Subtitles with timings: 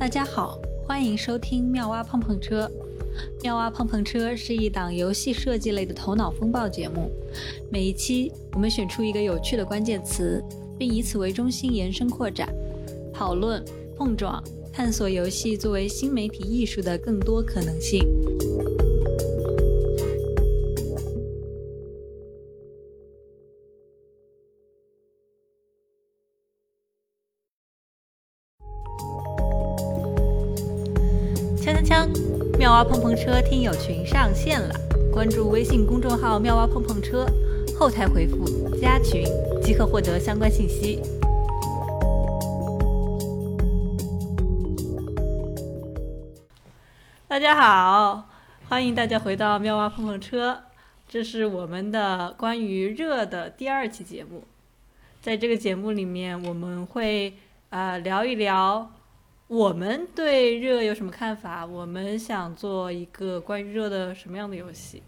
[0.00, 2.66] 大家好，欢迎收听妙蛙碰碰车。
[3.42, 7.12] 妙蛙碰碰车是一档游戏设计类的头脑风暴节目。
[7.70, 10.42] 每一期，我们选出一个有趣的关键词，
[10.78, 12.48] 并以此为中心延伸扩展，
[13.12, 13.62] 讨论、
[13.94, 14.42] 碰撞、
[14.72, 18.00] 探索游戏作为新媒体艺术的更多可能性。
[33.20, 34.74] 车听友群上线了，
[35.12, 37.26] 关注微信公众号“妙蛙碰碰车”，
[37.78, 38.46] 后台回复
[38.80, 39.22] “加群”
[39.62, 41.02] 即可获得相关信息。
[47.28, 48.26] 大家好，
[48.70, 50.62] 欢迎大家回到妙蛙碰碰车，
[51.06, 54.44] 这是我们的关于热的第二期节目。
[55.20, 57.34] 在这个节目里面，我们会
[57.68, 58.90] 啊、呃聊一聊
[59.50, 65.02] 我们对热有什么看法，我们想做一个关于热的什么样的游戏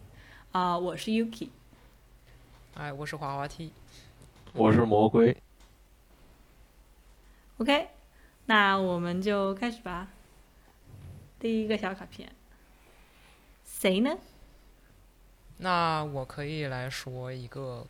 [0.51, 1.49] 啊、我是 Yuki，
[2.75, 3.71] 哎，我是滑滑梯。
[4.53, 5.37] 我是魔鬼
[7.59, 7.87] ，OK，
[8.47, 10.09] 那我们就开始吧。
[11.39, 12.29] 第一个小卡片，
[13.65, 14.19] 谁呢？
[15.59, 17.87] 那我可以来说一个，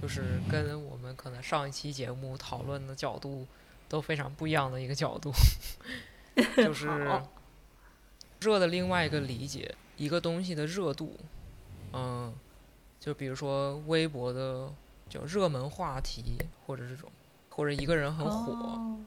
[0.00, 3.48] 就是跟我们可能上一期节目讨论的角度
[3.94, 5.30] 都非常不一样的一个角度，
[6.58, 6.88] 就是
[8.40, 11.16] 热的另外一个理解，一个东西的热度，
[11.92, 12.34] 嗯，
[12.98, 14.68] 就比如说微博的
[15.08, 16.36] 叫热门话题，
[16.66, 17.08] 或者这种，
[17.50, 18.98] 或者一个人很火，哦。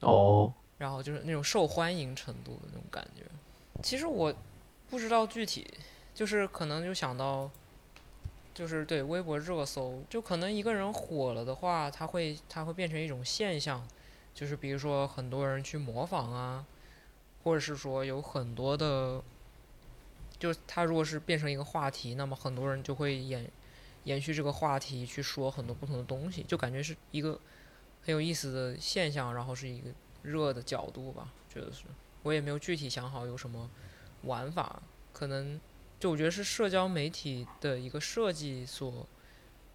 [0.00, 3.22] 哦，然后就是那种受欢迎程度的那种感觉。
[3.84, 4.34] 其实我
[4.88, 5.72] 不知道具体，
[6.12, 7.48] 就是可能就想到，
[8.52, 13.86] 就是对微博热搜，就可能一个人火了的话，他会他会变成一种现象，
[14.40, 16.64] 就是比如说很多人去模仿啊，
[17.44, 19.22] 或者是说有很多的，
[20.38, 23.46] 就他如果是变成一个话题，那么很多人就会延
[24.04, 27.38] 延续这个话题去说很多不同的东西，就感觉是一个
[28.02, 29.90] 很有意思的现象，然后是一个
[30.22, 31.84] 热的角度吧，觉得是。
[32.22, 33.68] 我也没有具体想好有什么
[34.22, 35.60] 玩法，可能
[35.98, 39.06] 就我觉得是社交媒体的一个设计所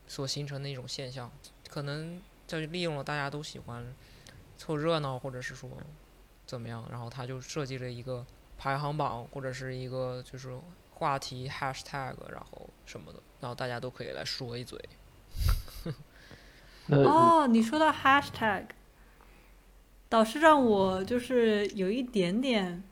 [0.07, 1.31] 所形成的一种现象，
[1.69, 3.93] 可能就利用了大家都喜欢
[4.57, 5.69] 凑热闹，或者是说
[6.45, 8.25] 怎么样，然后他就设计了一个
[8.57, 10.57] 排行榜或者是一个就是
[10.91, 14.79] 话题 hashtag，然后什么的，然后大家都可以来说一嘴。
[16.87, 18.67] 哦，你说到 hashtag，
[20.07, 22.83] 导师让我就是有一点点，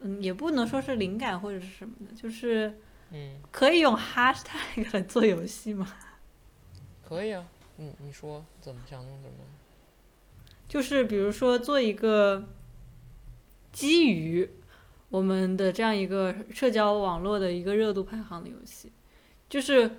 [0.00, 2.78] 嗯，也不能说是灵感或者是什么的，就是
[3.10, 5.90] 嗯，可以用 hashtag 来做游戏吗？
[7.02, 7.44] 可以啊，
[7.78, 9.46] 嗯，你说怎么想弄怎么弄。
[10.72, 12.48] 就是比如说做一个
[13.72, 14.48] 基于
[15.10, 18.90] 我们的这样一个社交网络的一个热度排行的游戏，
[19.50, 19.98] 就是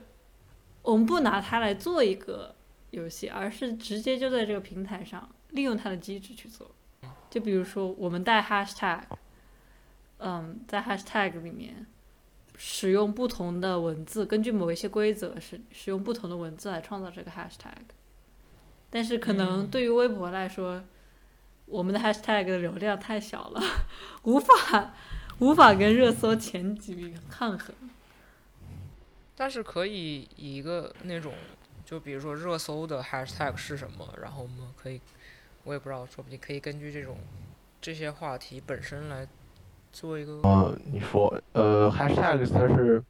[0.82, 2.56] 我们不拿它来做一个
[2.90, 6.72] 游戏，而是直接就在这个平台上利用它的机制去做。
[7.30, 9.04] 就比如说我们带 hashtag，
[10.18, 11.86] 嗯，在 hashtag 里面
[12.58, 17.94] 使用不同的文字，根据某一些规则使使用不同的文字来创造这个 hashtag。
[18.96, 20.84] 但是可能嗯对于微博来说，
[21.66, 23.60] 我们的 hashtag 的流量太小了，
[24.22, 24.94] 无法
[25.40, 27.74] 无法跟热搜前几名抗衡。
[29.36, 31.34] 但是可以以一个那种，
[31.84, 35.02] 就比如说热搜的 hashtag 是什么，然后我们可以，
[35.64, 37.18] 我也不知道，说不定可以根据这种
[37.82, 39.28] 这些话题本身来
[39.92, 40.34] 做一个。
[40.44, 43.04] 呃，你说，呃，hashtag 它是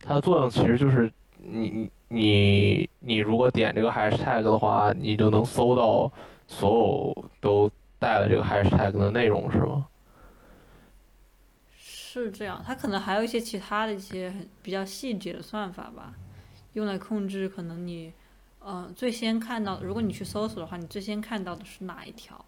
[0.00, 1.10] 它的作用其实就是
[1.44, 6.10] 你你你如果点这个 hashtag 的话，你就能搜到
[6.46, 6.78] 所
[7.14, 9.86] 有都带了这个 hashtag 的内容，是吗？
[11.76, 14.32] 是这样，它可能还有一些其他的一些
[14.62, 16.14] 比较细节的算法吧，
[16.74, 18.12] 用来控制可能你，
[18.60, 22.44] 呃，最先看到，如果你去搜索的话，你最先看到的是哪一条？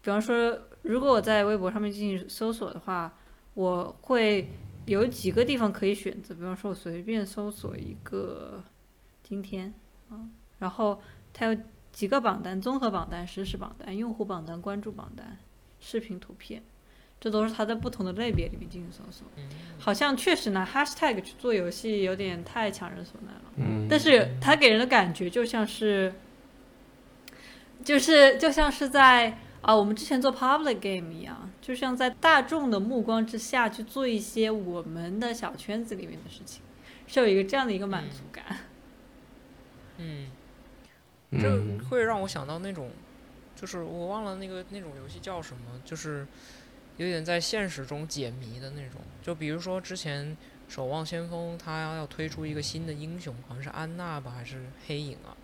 [0.00, 3.12] 比方说，如果我在微博上面进行搜索的话，
[3.52, 4.48] 我会
[4.88, 8.62] 有几个地方可以选择，比方说我随便搜索一个
[9.22, 9.72] 今天
[10.10, 10.26] 啊，
[10.58, 11.00] 然后
[11.32, 11.56] 它有
[11.92, 15.38] 几个榜单：综合榜单、实时榜单、用户榜单、关注榜单、
[15.80, 16.62] 视频、图片。
[17.20, 19.26] 这都是它在不同的类别里面进行搜索。
[19.38, 19.42] 嗯
[19.76, 23.42] 好像确实拿 hashtag 去做游戏有点太强人所难了。
[23.56, 26.14] 嗯，但是它给人的感觉就像是，
[27.82, 36.62] 就是就像是在啊，我们之前做 public game 一样，就像在大众的目光之下去做一些我们的小圈子里面的事情，
[37.06, 38.44] 是有一个这样的一个满足感。
[39.98, 40.28] 嗯，
[41.32, 42.90] 这嗯 会让我想到那种，
[43.56, 46.24] 就是我忘了那个那种游戏叫什么，就是
[46.96, 49.00] 有点在现实中解谜的那种。
[49.20, 50.26] 就比如说之前
[50.68, 55.36] 《守望先锋》它要推出一个新的英雄，好像是安娜吧，还是黑影啊？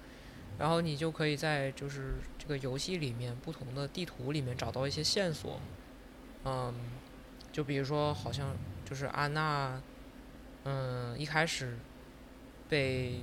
[0.56, 2.14] 然后你就可以在就是
[2.46, 5.58] 这个游戏里面不同的地图里面找到一些线索，
[6.44, 6.74] 嗯，
[7.50, 8.54] 就比如说好像
[8.84, 9.80] 就是安娜，
[10.64, 11.78] 嗯，一开始
[12.68, 13.22] 被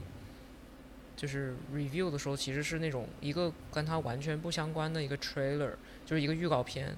[1.16, 5.74] 就是 review 的时候，其实是那种一个跟它完全不相关的一个 trailer，
[6.04, 6.96] 就是一个预告片，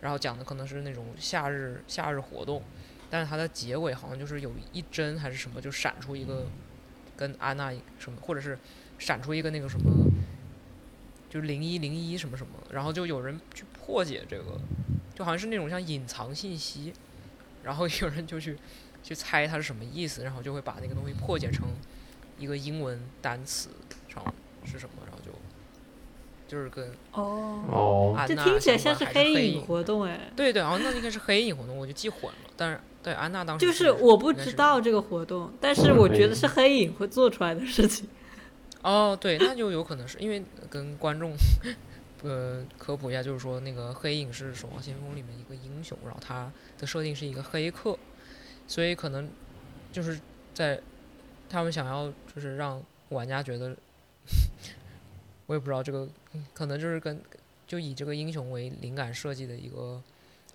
[0.00, 2.62] 然后讲的可能是那种夏日夏日活动，
[3.10, 6.46] 但是它的结尾好像就是有一帧还是什么就闪出一个
[7.14, 8.58] 跟安娜什么，或者是。
[8.98, 9.92] 闪出一个那个什么，
[11.36, 14.58] 就是零一零一什么什么，然后就有人去破解这个，
[15.14, 16.94] 就好像是那种像隐藏信息，
[17.62, 18.56] 然后有人就去
[19.02, 21.68] 去猜它是什么意思，然后就会把那个东西破解成
[22.38, 23.68] 一个英文单词
[24.08, 24.24] 上
[24.64, 25.30] 是什么，然后就
[26.48, 38.08] 就是跟哦，这听起来像是黑影活动哎，对对，然后那应该是黑影活动，我就记混了，但是对安娜当时就是我不知道这个活动，但是我觉得是黑影会做出来的事情。
[38.86, 40.40] 哦，对，那就有可能是因为
[40.70, 41.34] 跟观众
[42.22, 47.98] 呃科普一下，就是说那个黑影是《守望先锋》里面一个英雄，然后他的设定是一个黑客，
[48.68, 49.28] 所以可能
[49.90, 50.20] 就是
[50.54, 50.80] 在
[51.48, 53.76] 他们想要就是让玩家觉得，
[55.46, 56.08] 我也不知道这个
[56.54, 57.20] 可能就是跟
[57.66, 60.00] 就以这个英雄为灵感设计的一个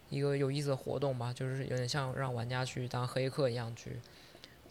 [0.09, 3.99] 一个有意思的活动吧，就是有点像让玩家去当黑客一样去。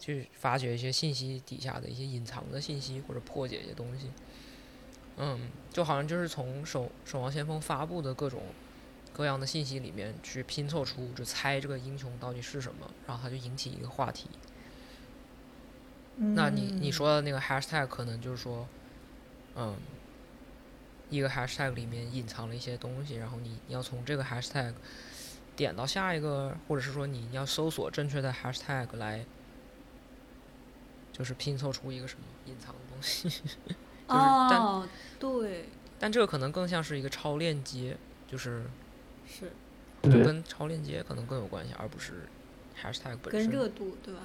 [0.01, 4.09] 去发掘一些信息底下的一些隐藏的信息，或者破解一些东西。
[5.17, 8.41] 嗯，就好像就是从守守望先锋发布的各种
[9.13, 14.27] 各样的信息里面去拼凑出，就猜这个英雄到底是什么，然后它就引起一个话题。
[16.15, 18.67] 那你你说的那个 hashtag 可能就是说，
[19.55, 19.75] 嗯，
[21.11, 24.73] 一个 hashtag 里面隐藏了一些东西，然后你你要从这个 hashtag
[25.55, 29.23] 点到下一个，或者是说你要搜索正确的 hashtag 来。
[31.21, 33.69] 就是拼凑出一个什么隐藏的东西， 就是
[34.07, 34.89] 但
[35.19, 35.65] 对，
[35.99, 37.95] 但这个可能更像是一个超链接，
[38.27, 38.63] 就是
[39.27, 39.51] 是，
[40.01, 42.23] 就跟超链接可能更有关系，而不是
[42.75, 43.47] hashtag 本身。
[43.47, 44.21] 跟热度对吧？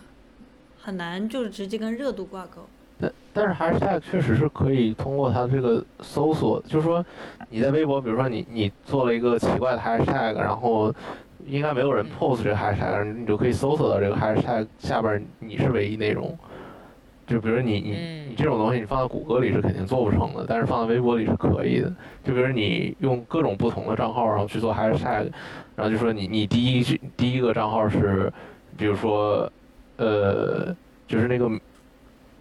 [0.80, 2.66] 很难就是直接跟热度挂钩。
[2.98, 7.04] 但但是 hashtag 确实是可以通过它这个搜索，就是说
[7.50, 10.90] 你在微博，比如说你你做了一个奇怪的 hashtag，然后
[11.44, 16.34] 应该没有人 post 这个 hashtag，你就可以搜索到这个 hashtag 下边你是唯一内容。
[17.26, 17.90] 就比如你你
[18.28, 21.92] 你这种东西，你放在谷歌里是肯定做不成的，但是放在微博里是可以的。
[22.22, 25.28] 就比如你用各种不同的账号，然后去做 hashtag，
[25.74, 28.32] 然后就说你你第一第一个账号是，
[28.76, 29.50] 比如说，
[29.96, 30.72] 呃，
[31.08, 31.50] 就是那个，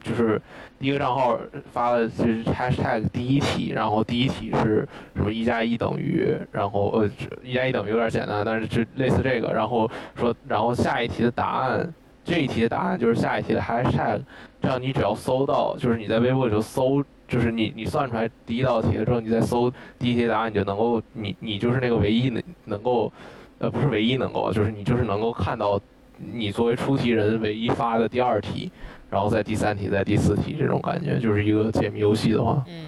[0.03, 0.39] 就是
[0.77, 1.35] 第一个账号
[1.71, 7.09] 发了就是 hashtag 第一题，然后第一题是什么一加一等于，然后呃
[7.41, 11.91] 一加一等于有点简单，但是就类似这个，然后说然后下一题的答案。
[12.25, 14.19] 这一题的答案就是下一题的 hashtag，
[14.59, 23.13] 这样你只要搜到，就是你在微博里头搜，就是你你算出来第一道题了之后，你再搜第一题答案，你就能够，你你就是那个唯一能能够，
[23.59, 25.79] 呃，不是唯一能够，就是你就是能够看到
[26.17, 28.71] 你作为出题人唯一发的第二题，
[29.11, 32.63] 然后在第三题，在第四题这种感觉，就是一个解谜游戏的话。
[32.67, 32.87] 嗯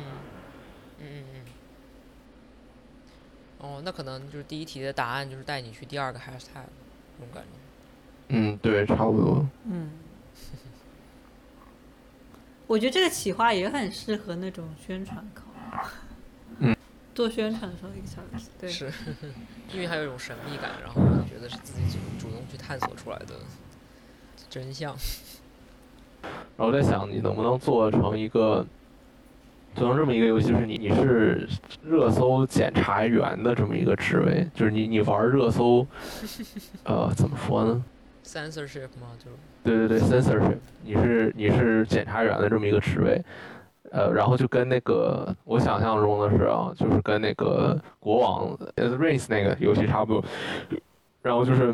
[0.99, 1.41] 嗯嗯嗯。
[3.59, 6.65] 哦，那可能就是第一题的答案就是带你去第二个 hashtag，
[7.19, 7.66] 这种感觉。
[8.29, 9.45] 嗯，对，差不多。
[9.65, 9.89] 嗯，
[12.67, 15.43] 我觉得这个企划也很适合那种宣传考。
[16.59, 16.75] 嗯。
[17.15, 18.69] 做宣传的时候一个小时，对。
[18.69, 18.91] 是，
[19.73, 23.33] 因为它有一种神秘感，然后觉得是自己主主动去探索出来的
[24.49, 24.95] 真相。
[26.21, 28.65] 然后在想，你能不能做成一个，
[29.75, 31.47] 做成这么一个游戏，就是你你是
[31.83, 35.87] 热搜检查员的这么一个职位，就是你你玩热搜，
[36.83, 37.83] 呃，怎么说呢
[38.27, 39.07] ？censorship 吗？
[39.17, 39.31] 就
[39.63, 43.23] 对对对，censorship，你是你是检察员的这么一个职位，
[43.91, 50.23] 呃，然后就跟那个我想象中的是啊，就是跟那个国王 race 那个游戏差不多，
[51.21, 51.73] 然后就是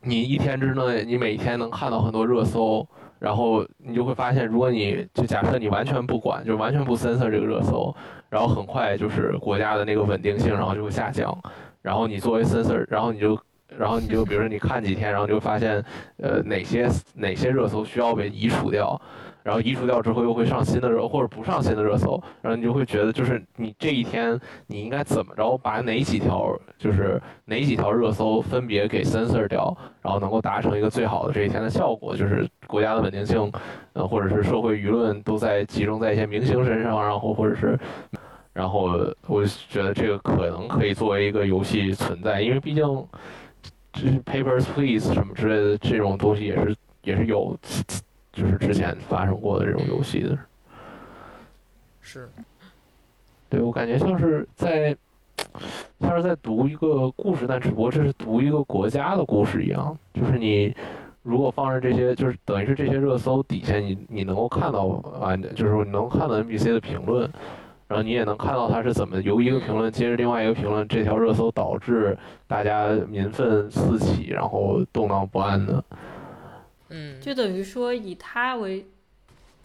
[0.00, 2.86] 你一天之内，你每天能看到很多热搜，
[3.18, 7.94] 然后你就会发现，如果你就假设你完全不管，就完全不 censor 这个热搜，
[8.30, 11.36] 然后很快就是国家的那个稳定性，然后就会下降，
[11.82, 13.36] 然后你作为 censor，然后你就。
[13.68, 15.82] 然后你就比如说你看几天，然后就发现，
[16.18, 19.00] 呃，哪些哪些热搜需要被移除掉，
[19.42, 33.50] 然后移除掉之后又会上新的热，或者不上新的热搜，然后你就会觉得就是你这一天你应该怎么着把哪几条就是哪几条热搜分别给 censor 掉，然后能够达成一个最好的这一天的效果，就是国家的稳定性，
[33.94, 37.78] 呃，或者是社会舆论都在集中在一些明星身上，然后或者是。
[38.52, 42.82] 然后我觉得这个可能可以作为一个游戏存在，因为毕竟
[43.96, 47.58] 这是 Papers Please 什么之类的这种东西也是也是有，
[48.32, 50.38] 就是之前发生过的这种游戏的。
[52.00, 52.28] 是，
[53.48, 54.96] 对我感觉像是在
[56.00, 60.76] 像是在读一个故事，但只不过这是读一个国家的故事一样，就是你。
[61.28, 64.86] 如果放着这些，就是等于是这些热搜底下，你你能够看到
[65.20, 67.28] 啊，就是你能看到 NBC 的评论，
[67.88, 72.16] 然后你也能看到它是怎么由一个评论接着另外一个评论，这条热搜导致
[72.46, 75.84] 大家民愤四起，然后动荡不安的。
[76.88, 78.86] 嗯，就等于说以他为，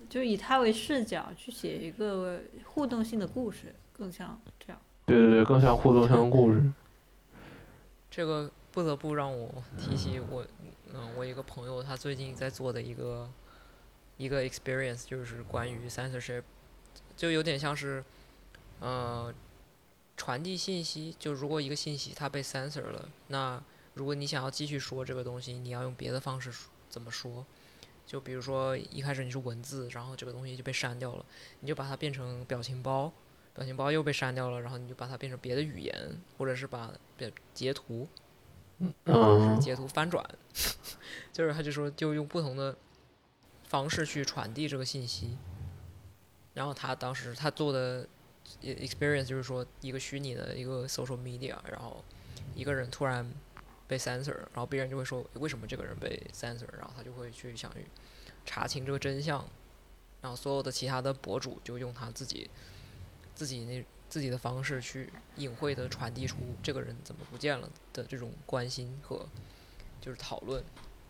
[0.09, 4.81] 就以他为视角去写一个互动性的故事，更像这样。
[5.05, 6.61] 对对对，更像互动性的故事。
[8.09, 10.45] 这个不得不让我提起我。
[10.93, 13.29] 嗯，我一个朋友他最近在做的一个
[14.17, 16.41] 一个 experience 就是关于 censorship，
[17.21, 18.03] 就有点像是，
[18.79, 19.31] 呃，
[20.17, 21.15] 传递信息。
[21.19, 23.61] 就如果一个信息它被 censor 了，那
[23.93, 26.51] 如果你想要继续说这个东西，你要用别的方式
[26.89, 27.45] 怎么说？
[28.07, 31.23] 就比如说一开始你是文字，然后这个东西就被删掉了，
[31.59, 33.13] 你就把它变成表情包，
[33.53, 36.91] 表情包又被删掉了，然后你就把它变成别的语言，或者是把
[37.53, 38.07] 截图。
[39.03, 40.27] 然后是截图翻转，
[41.31, 42.75] 就是他就说就用不同的
[43.65, 45.37] 方式去传递这个信息。
[46.53, 48.07] 然后他当时他做的
[48.61, 52.03] experience 就是说一个虚拟的一个 social media，然后
[52.55, 53.31] 一个人突然
[53.87, 57.85] 被 censor，然后别人就会说为什么这个人被 censor，然后他就会去想去
[58.45, 59.45] 查清这个真相。
[60.21, 62.49] 然后所有的其他的博主就用他自己
[63.35, 63.83] 自己那。
[64.11, 69.25] 自己的方式去隐晦的传递出这个人怎么不见了的这种关心和
[70.01, 70.61] 就是讨论，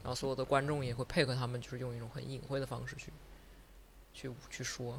[0.04, 3.12] 然后所有的观众也会配合他们，就是用一种很隐晦的方式去
[4.14, 4.98] 去去说。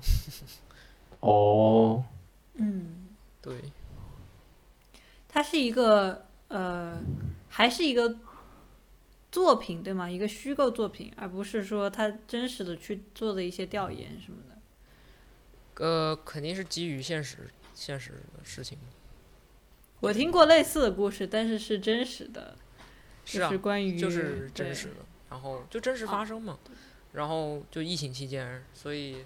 [1.21, 2.05] 哦，
[2.55, 3.09] 嗯，
[3.41, 3.57] 对，
[5.29, 7.01] 它是一个呃，
[7.49, 8.19] 还是一个
[9.31, 10.11] 作品对吗？
[10.11, 15.85] 一个虚构作品，而不是说他真实的去做的一些调研什么的。
[15.85, 17.51] 呃，肯定是基于现实。
[17.75, 18.79] 现实的事情，
[20.01, 22.55] 我听过类似的故事，但是是真实的，
[23.25, 24.97] 是啊，关于就是真实的，
[25.31, 26.59] 然后就真实发生嘛，
[27.13, 29.25] 然后就疫情期间，所以，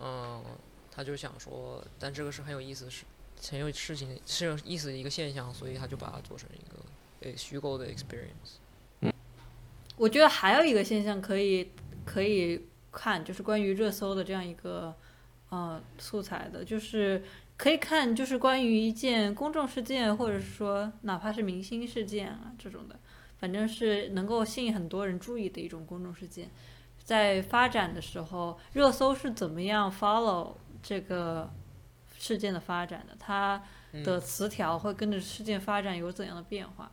[0.00, 0.42] 嗯，
[0.90, 3.04] 他就想说，但这个是很有意思的事，
[3.50, 6.84] 很有事情，是有意思的一个现象，所以他就把它做成一个
[7.20, 8.58] 诶虚构的 experience。
[9.00, 9.12] 嗯，
[9.96, 11.70] 我觉得还有一个现象可以
[12.04, 14.94] 可以看，就是关于热搜的这样一个
[15.50, 17.22] 呃素材的，就是。
[17.58, 22.96] 可以看，就是关于一件公众事件，或者是说哪怕是明星事件啊这种的，
[23.40, 26.48] 反正是能够吸引很多人注意的一种公众事件，
[27.08, 31.50] 在发展的时候，热搜是怎么样 follow 这个
[32.18, 33.16] 事件的发展的？
[33.18, 33.62] 它
[34.04, 36.92] 的词条会跟着事件发展有怎样的变化？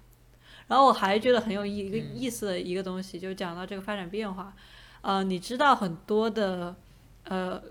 [0.68, 4.56] 然后我还觉得很有意一个意思的一个东西，就讲到这个发展变化，
[5.02, 6.78] 呃，你知道很多的
[7.26, 7.62] 呃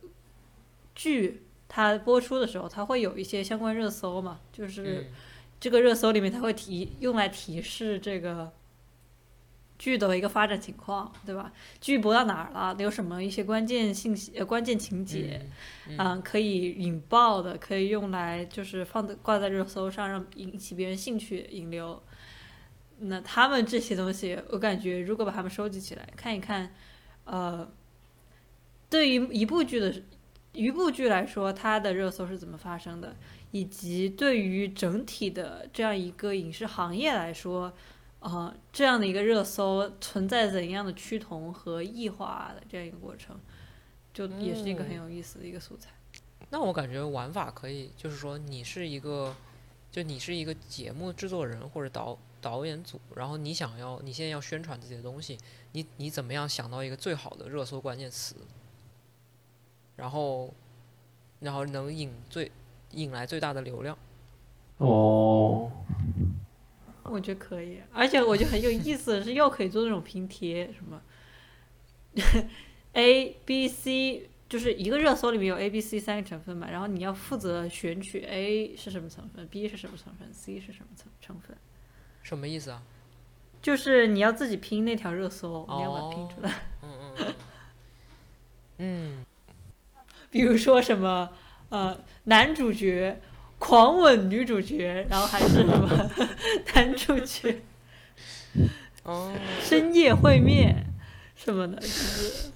[0.94, 1.40] 剧。
[1.66, 4.38] 它播出的时候，它会有一些相关热搜嘛？
[4.52, 5.10] 就是
[5.58, 8.52] 这个热搜里面，它会提用来提示这个
[9.84, 11.52] 剧的一个发展情况，对吧？
[11.78, 12.74] 剧播到哪儿了？
[12.78, 15.38] 有什么一些关键信息、呃关键情节，
[15.98, 22.02] 嗯，可以引爆的，可以用来就是放在挂在热搜上，让引起别人兴趣、引流。
[23.00, 26.74] 那他们这些东西，我感觉如果把它们收集起来看一看，
[27.24, 27.70] 呃，
[28.88, 29.94] 对于一部剧的。
[30.54, 33.16] 一部剧来说，它的热搜是怎么发生的，
[33.50, 37.74] 以及对于整体的这样一个影视行业来说，
[38.24, 43.38] 呃，这样的一个热搜存在怎样的趋同和异化的这样一个过程，
[44.14, 45.90] 就也是一个很有意思的一个素材。
[46.48, 49.36] 那我感觉玩法可以，就是说你是一个，
[49.90, 55.36] 就你是一个节目制作人或者导导演组，然后你想要你现在要宣传自己的东西，
[55.72, 58.36] 你你怎么样想到一个最好的热搜关键词？
[59.96, 60.52] 然后，
[61.40, 62.50] 然后能引最
[62.92, 63.98] 引来最大的流量。
[64.78, 65.70] 哦，
[67.04, 71.00] 我觉得可以，而且我觉得很有意思的是，又可以做那种拼贴，什么
[72.92, 81.56] A、B、C，就是一个热搜里面有 A、B、C 三个成分嘛，然后你要负责选取 A 是什么成分，B 是什么成分，C 是什么成成分。
[82.22, 82.82] 什么意思啊？
[83.60, 86.52] 就是你要自己拼那条热搜，你要把它拼出来。
[86.82, 87.34] 嗯嗯
[88.78, 89.24] 嗯。
[90.30, 91.30] 比如说什么，
[91.68, 93.20] 呃，男主角
[93.64, 96.10] 狂吻女主角，然后还是什么
[96.74, 97.62] 男主角，
[99.04, 100.84] 哦，深夜会面
[101.34, 102.52] 什么的，就是，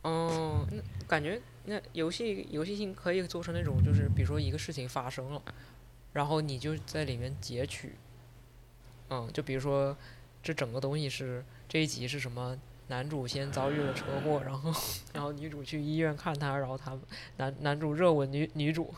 [0.00, 0.66] 哦，
[1.06, 5.42] 感觉那游戏游戏性可以做成那种，就是比如说一个事情发生了，
[6.14, 7.92] 然后你就在里面截取，
[9.10, 9.94] 嗯，就比如说
[10.42, 12.58] 这整个东西是这一集是什么？
[12.88, 14.72] 男主先遭遇了车祸，然后
[15.12, 16.98] 然后女主去医院看他，然后他
[17.36, 18.92] 男男主热吻女女主，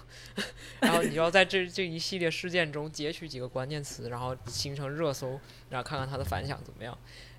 [0.81, 6.97] 然后你要在这这一系列事件中截取几个关键词，然后形成热搜，然后看看它的反响怎么样。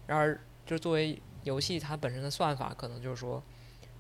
[0.07, 3.41] 然而，就作为游戏它本身的算法，可能就是说，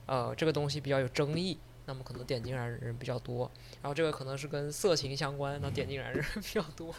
[0.05, 3.49] 呃，这个东西比较有争议，那么可能点进来的人比较多。
[3.81, 6.93] 然后这个可能是跟色情相关，那点进来的人比较多。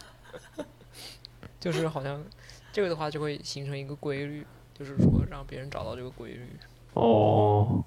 [1.61, 2.25] 就是好像
[2.73, 4.47] 这个的话就会形成一个规律。
[4.83, 6.45] 就是说，让别人找到这个规律。
[6.95, 7.85] 哦。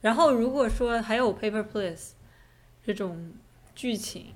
[0.00, 2.12] 然后，如果说还有 Paper Please
[2.84, 3.32] 这种
[3.74, 4.32] 剧情，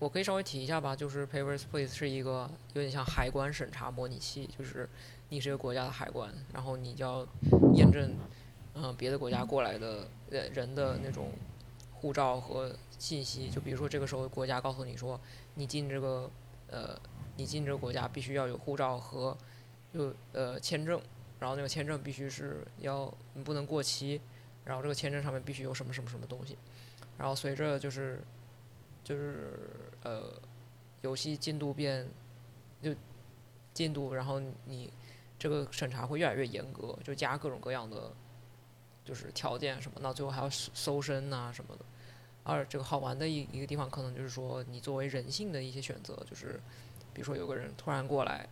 [0.00, 0.96] 我可以稍微提一下吧。
[0.96, 4.88] 就是 Paper Please 是一个有点像海关审查模拟器，就是
[5.28, 7.24] 你是一个国家的海关，然后你就要
[7.74, 8.16] 验证，
[8.74, 10.08] 嗯，别的国家过来的
[10.52, 11.30] 人的那种
[11.92, 13.48] 护照和信息。
[13.48, 15.20] 就比如说，这个时候国家告诉你说，
[15.54, 16.28] 你进这个，
[16.68, 16.98] 呃。
[17.36, 19.36] 你进这个国家必须要有护照和，
[19.92, 21.00] 就呃签证，
[21.38, 24.20] 然后那个签证必须是要你不能过期，
[24.64, 26.56] 然后这个签证上面必须有什么什么什么东西，
[27.18, 28.22] 然后随着就是
[29.04, 29.58] 就是
[30.02, 30.32] 呃
[31.02, 32.08] 游戏进度变
[32.80, 32.94] 就
[33.74, 34.90] 进度，然后你
[35.38, 38.12] 这个审查会越来越严格，就加各种各样的
[39.04, 41.84] 就是条件什么，到最后还要搜身呐什么的。
[42.44, 46.58] 而这个好玩的一一个地方，可能就是说你作为人性的一些选择，就是。
[47.16, 48.46] 比如说有个人突然过来，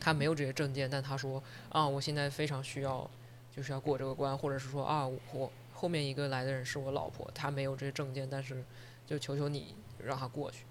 [0.00, 3.08] 他没有这些证件，但他说啊，我现在非常需要，
[3.54, 8.64] 就是要过这个关，或者是说啊，我后面一个来的人是我老婆，她没有这些证件，但是
[9.06, 10.64] 就求求你让她过去。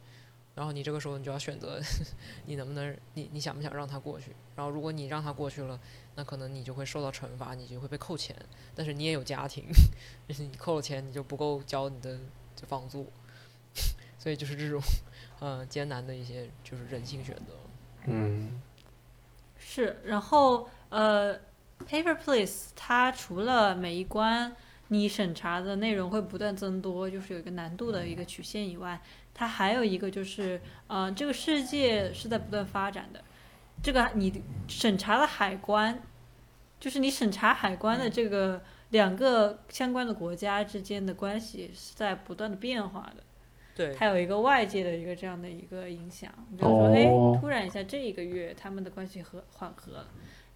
[0.54, 1.80] 然后你这个时候你就要选择，
[2.46, 4.36] 你能不能，你你想不想让他过去？
[4.54, 5.80] 然后如果你让他过去了，
[6.16, 8.36] 那可能你就会受到惩罚，你就会被扣钱。
[8.76, 9.64] 但是你也有家庭，
[10.28, 12.20] 你扣了钱，你就不够交你的
[12.68, 13.10] 房租，
[14.20, 14.82] 所以就是这种。
[15.42, 17.54] 呃，艰难的一些就是人性选择。
[18.06, 18.62] 嗯，
[19.58, 20.00] 是。
[20.06, 21.36] 然后呃
[21.90, 24.56] ，Paper Please 它除了每一关
[24.90, 29.02] 你审查的内容会不断增多，就是有一个难度的一个曲线以外，
[29.34, 33.24] 它还有一个就是，呃，这个世界是在不断发展的。
[33.82, 36.04] 这个你审查的海关，
[36.80, 43.24] 就是你审查海关的这个两个相关的国家之间的关系是在不断的变化的。
[43.74, 47.06] 对，还有一个外界的一个这样的一个影响，比如说，哎，
[47.40, 50.08] 突然一下这一个月他们的关系和缓和了，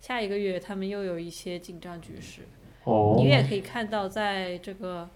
[0.01, 2.41] 下一个月他们又有一些紧张局势。
[2.83, 3.15] 哦。
[3.17, 5.09] 你也可以看到，在这个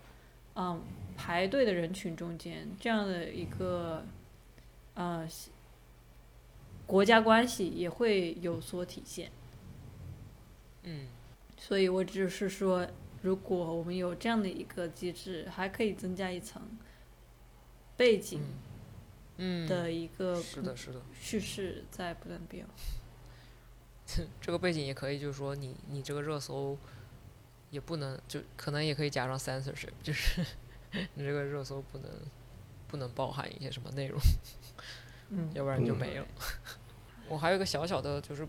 [0.55, 0.81] 嗯
[1.17, 4.05] 排队的人群中间，这样的一个
[4.93, 5.27] 呃
[6.85, 9.29] 国家关系也会有所体现。
[10.83, 11.07] 嗯。
[11.57, 12.87] 所以我只是说，
[13.21, 16.61] 如果我们有这样的一个机制，还可以增加一层。
[17.99, 18.39] 背景，
[19.35, 22.65] 嗯，的一个是的，是的，叙事在不断变。
[24.39, 26.77] 这个背景也可以，就是说，你你这个热搜
[27.71, 30.41] 也不能，就可能也可以加上 censorship，就是
[31.15, 32.09] 你这个热搜不能
[32.87, 34.17] 不能包含一些什么内容，
[35.31, 36.25] 嗯，要不然就没了。
[37.27, 38.47] 我还有一个小小的，就是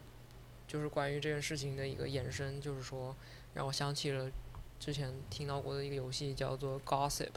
[0.69, 3.17] 就是关于这件事情的一个延伸，就是说
[3.55, 4.31] 让我想起了
[4.79, 7.33] 之前听到过的一个游戏，叫做 Gossip，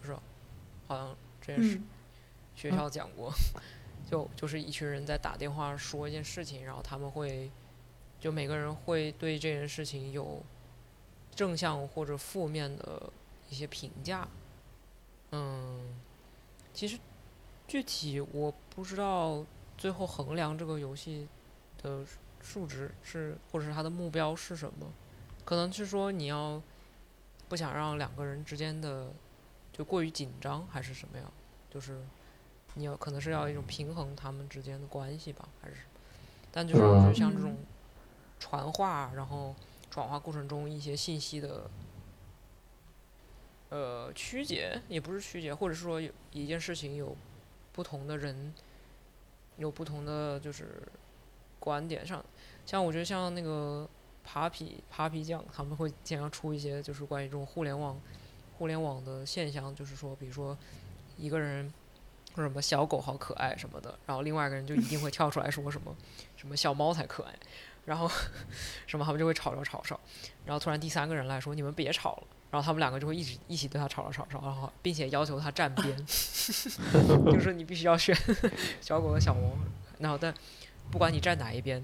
[0.00, 0.14] 就是
[0.86, 1.16] 好像。
[1.40, 1.80] 这件事，
[2.54, 3.32] 学校讲过，
[4.10, 7.50] 就就是一群人在打电话说一件事情，然后他们会，
[8.20, 10.42] 就每个人会对这件事情有
[11.34, 13.10] 正向或者负面的
[13.48, 14.28] 一些评价。
[15.32, 15.96] 嗯，
[16.74, 16.98] 其实
[17.66, 19.44] 具体我不知道
[19.78, 21.26] 最后衡量这个游戏
[21.82, 22.04] 的
[22.40, 24.92] 数值是，或者是它的目标是什么，
[25.44, 26.60] 可能是说你要
[27.48, 29.10] 不想让两个人之间的。
[29.80, 31.32] 就过于紧张还是什么样？
[31.70, 32.04] 就是
[32.74, 35.76] 你要可能是要一种平衡他们之间的关系吧，还是？
[36.52, 37.56] 但就是我觉得像这种
[38.38, 39.56] 传话，然后
[39.90, 41.70] 转化过程中一些信息的
[43.70, 47.16] 呃曲解，也不是曲解，或者是说有一件事情有
[47.72, 48.52] 不同的人
[49.56, 50.82] 有不同的就是
[51.58, 52.22] 观点上，
[52.66, 53.88] 像我觉得像那个
[54.28, 57.98] Papi Papi 酱，他们会经常出一些就是关于这种互联网。
[58.60, 60.54] 互联网的现象就是说，比如说
[61.16, 61.72] 一个人
[62.34, 65.96] 说什么小狗好可爱什么的，然后另外一个人就一定会跳出来说什么
[66.36, 67.34] 什么小猫才可爱，
[67.86, 68.06] 然后
[68.86, 69.98] 什么他们就会吵吵吵吵，
[70.44, 75.96] 然后突然第三个人来说你们别吵了，然后他们两个就会一直一起对他吵吵吵吵，然后并且要求他站边，
[77.32, 78.14] 就是你必须要选
[78.82, 79.56] 小狗和小猫，
[80.00, 80.34] 然后但
[80.90, 81.82] 不管你站哪一边，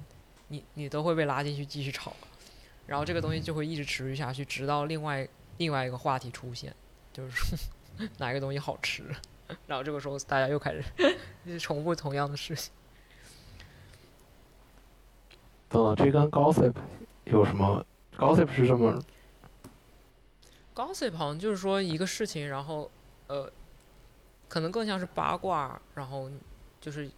[0.48, 2.12] 你你都会被拉进去继续吵。
[2.86, 5.26] 然后这个东西就会一直持续下去，直到另外
[5.58, 6.74] 另外一个话题出现，
[7.12, 7.58] 就是说
[8.18, 9.04] 哪个东西好吃，
[9.66, 10.82] 然后这个时候大家又开始
[11.58, 12.72] 重复同样的事情。
[15.68, 16.72] 等等，这跟 gossip
[17.24, 17.84] 有什么
[18.16, 19.02] ？gossip 是什么
[20.74, 22.90] gossip 好像就是说一个事情，然后
[23.26, 23.50] 呃，
[24.48, 26.30] 可能更像是八卦，然后
[26.80, 27.10] 就是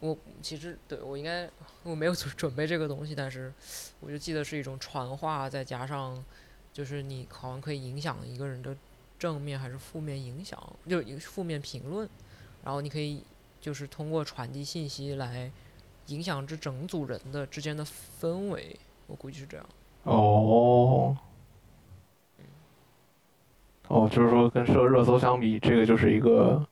[0.00, 1.48] 我其实对我应该
[1.84, 3.52] 我没有准准备这个东西，但是
[4.00, 6.22] 我就记得是一种传话，再加上
[6.72, 8.76] 就是你好像可以影响一个人的
[9.18, 10.58] 正面还是负面影响，
[10.88, 12.08] 就一个负面评论，
[12.64, 13.22] 然后你可以
[13.60, 15.50] 就是通过传递信息来
[16.06, 19.66] 影响这整组人的之间的氛围，我估计是这样。
[20.04, 21.16] 哦，
[23.88, 26.66] 哦，就是说跟设热搜相比，这个就是一个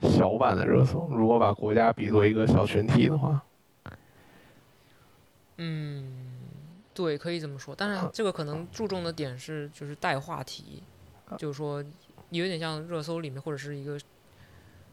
[0.00, 1.06] 小版的热搜。
[1.08, 3.42] 如果把国家比作一个小群体的话，
[5.58, 6.21] 嗯，
[6.94, 7.74] 对，可以这么说。
[7.76, 10.82] 但是这个可能注重的点是，就是带话题，
[11.36, 11.82] 就是说
[12.30, 13.98] 有点像热搜里面或者是一个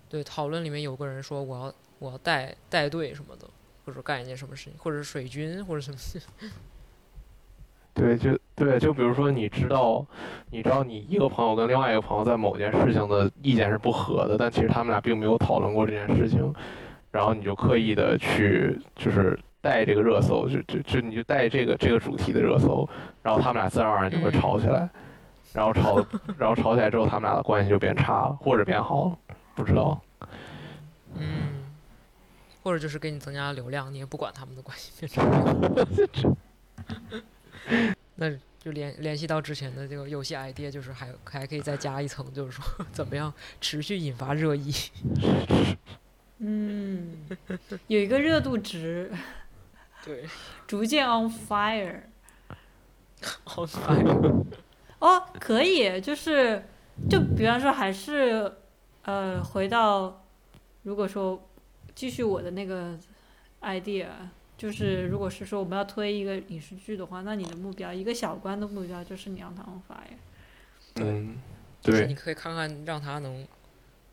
[0.08, 3.48] 对讨论里面有个人说我要我要带带队什么的，
[3.86, 5.98] 或者干一件什么事情，或者是水军或者什么。
[7.92, 10.06] 对，就对，就比如说，你知道，
[10.52, 16.54] 你知道你一个朋友跟另外一个朋友在某件事情的意见是不合的，但其实他们俩并没有讨论过这件事情，
[17.12, 22.88] 然后你就刻意的去就是带这个热搜，就就就你就带这个这个主题的热搜，
[23.22, 24.90] 然后他们俩自然而然就会吵起来，
[25.54, 26.06] 然后吵，
[26.38, 29.18] 然后吵起来之后，他们俩的关系就变差了，或者变好了，
[29.56, 30.02] 不知道。
[31.16, 31.64] 嗯，
[32.64, 36.36] 或者就是给你增加流量，你也不管他们的关系变成。
[38.16, 44.74] 那就联联系到之前的这个游戏 idea，就是还还可以再加一层，就是说 怎么样持续引发热议。
[46.40, 47.26] 嗯，
[47.88, 49.12] 有一个热度值，
[50.06, 50.26] 对，
[50.68, 52.02] 逐渐 on fire。
[53.46, 54.46] on fire。
[55.00, 56.64] 哦，可以，就是
[57.10, 58.52] 就比方说，还是
[59.04, 60.26] 呃，回到
[60.84, 61.50] 如果说
[61.96, 62.98] 继续我的那个
[63.62, 64.08] idea。
[64.58, 70.18] 就是，如果是说我们要推一个影视剧的话，那你的目标一个小关的目标就是你让他 on fire。
[70.96, 71.38] 嗯，
[71.80, 73.48] 就是你，可以看看让他能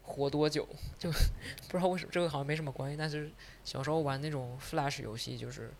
[0.06, 0.66] 活多久，
[0.98, 1.10] 就
[1.68, 3.30] 不知道为什么这个好像没什么关系，但是
[3.64, 5.70] 小时候玩那种 Flash 游戏，就是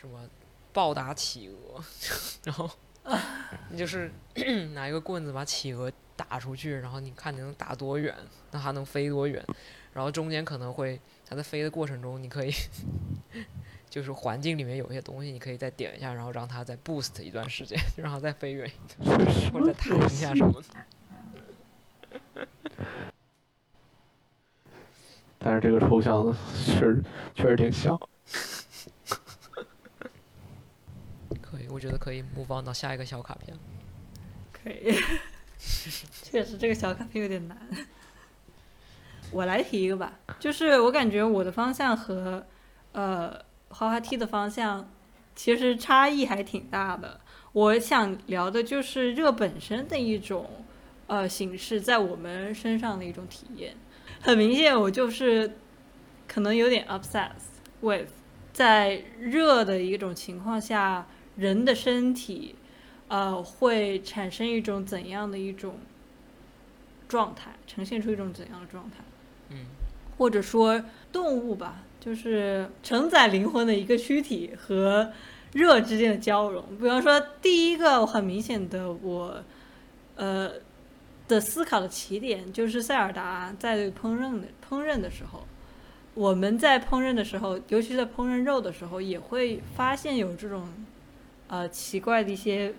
[0.00, 0.28] 什么
[0.72, 1.82] 暴打企鹅，
[2.44, 2.70] 然后
[3.68, 4.10] 你就是
[4.72, 8.14] 拿一个棍子把企鹅打出去，然后你看你能打多远，
[8.52, 9.44] 那它能飞多远，
[9.92, 12.52] 然后中间可能会它在飞的过程中，你可以。
[13.90, 22.46] 就是环境里面有一些东西，你可以再点一下，然后让它再 boost 一段时间，就让它再飞远一点，或者再弹一下什么的。
[25.42, 27.02] 但是这个抽象确实
[27.34, 27.98] 确实挺像。
[31.40, 33.56] 可以，我觉得可以 move on 到下一个小卡片。
[34.52, 34.94] 可以，
[36.22, 37.56] 确实这个小卡片有点难。
[39.32, 42.44] 我来提一个吧，就是我感觉我的方向和
[42.92, 43.32] 呃
[43.70, 44.90] 滑滑梯的方向
[45.34, 47.18] 其实差异还挺大的。
[47.52, 50.64] 我想聊的就是热本身的一种
[51.06, 53.74] 呃形式在我们身上的一种体验。
[54.20, 55.56] 很明显，我就是
[56.28, 58.08] 可能有点 obsessed with
[58.52, 61.06] 在热的一种情况下，
[61.36, 62.54] 人的身体
[63.08, 65.78] 呃会产生一种怎样的一种
[67.08, 68.98] 状态，呈现出一种怎样的状态。
[69.48, 69.64] 嗯，
[70.18, 75.10] 或者说动物吧，就是承载灵魂的一个躯体和
[75.52, 76.62] 热之间的交融。
[76.78, 79.42] 比方说，第一个很明显的我，
[80.16, 80.52] 呃
[81.30, 85.46] 的思考的起点就是塞尔达在烹饪的烹饪的时候，
[86.12, 90.68] 我们在烹饪的时候，尤其在烹饪肉的时候，也会发现有这种
[91.46, 92.74] 呃奇怪的一些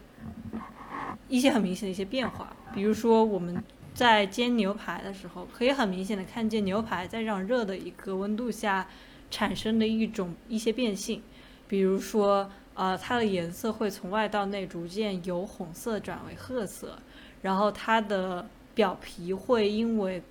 [1.28, 3.64] 一些很明显的一些变化，比如说我们。
[3.94, 8.88] 在煎牛排的时候，可以很明显的看见牛排在让热的一个温度下
[9.30, 11.22] 产生的一种一些变性，
[11.68, 16.98] 比如说，呃，它的颜色会从外到内逐渐由红色转为褐色，
[17.42, 20.22] 然后它的表皮会因为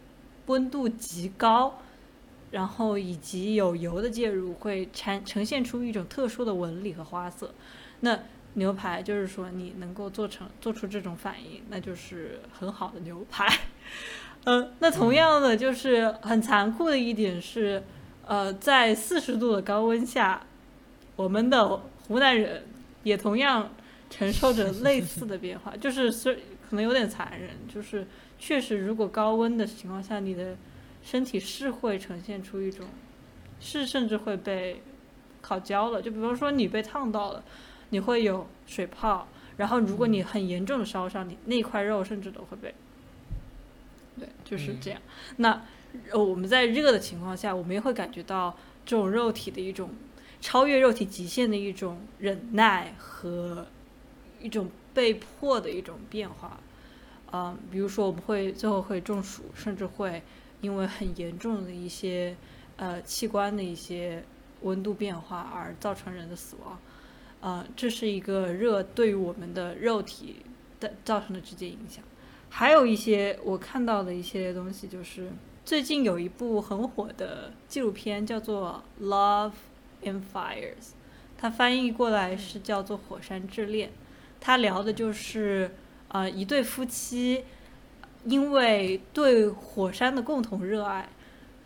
[0.47, 1.81] 温度极高，
[2.51, 7.53] 然后以及有油的介入，会产呈现出一种特殊的纹理和花色。
[8.01, 8.19] 那
[8.55, 13.47] 牛排就是说，你能够做成做出这种反应，那就是很好的牛排。
[14.45, 17.83] 呃，那同样的，就是很残酷的一点是，
[18.27, 20.41] 呃，在四十度的高温下，
[21.15, 22.65] 我们的湖南人
[23.03, 23.71] 也同样
[24.09, 26.37] 承受着类似的变化，就是虽
[26.71, 28.07] 可能有点残忍，就是
[28.39, 30.57] 确实，如果高温的情况下，你的
[31.03, 32.87] 身体是会呈现出一种，
[33.59, 34.81] 是甚至会被
[35.43, 36.01] 烤焦了。
[36.01, 37.45] 就比方说你被烫到了。
[37.93, 42.73] 你会有水泡，然后如果你很严重的烧伤，你那块肉甚至都会被，
[44.17, 45.03] 对，就是这样。
[45.39, 45.61] 那
[46.13, 48.57] 呃我们在热的情况下，我们也会感觉到
[48.87, 49.91] 这种肉体的一种
[50.41, 53.67] 超越肉体极限的一种忍耐和
[54.41, 56.59] 一种被迫的一种变化。
[57.33, 60.23] 嗯，比如说我们会最后会中暑，甚至会
[60.61, 62.37] 因为很严重的一些
[62.77, 64.25] 呃器官的一些
[64.63, 66.79] 温度变化而造成人的死亡。
[67.41, 70.43] 呃，这是一个热对于我们的肉体
[70.79, 72.05] 的造成的直接影响。
[72.49, 75.31] 还有一些我看到的一些东西，就是
[75.65, 79.53] 最近有一部很火的纪录片叫做《Love
[80.03, 80.65] and Fires》，
[81.39, 83.89] 它翻译过来是叫做《火山之恋》，
[84.41, 85.71] 它聊的就是
[86.09, 87.45] 呃一对夫妻
[88.25, 91.09] 因为对火山的共同热爱，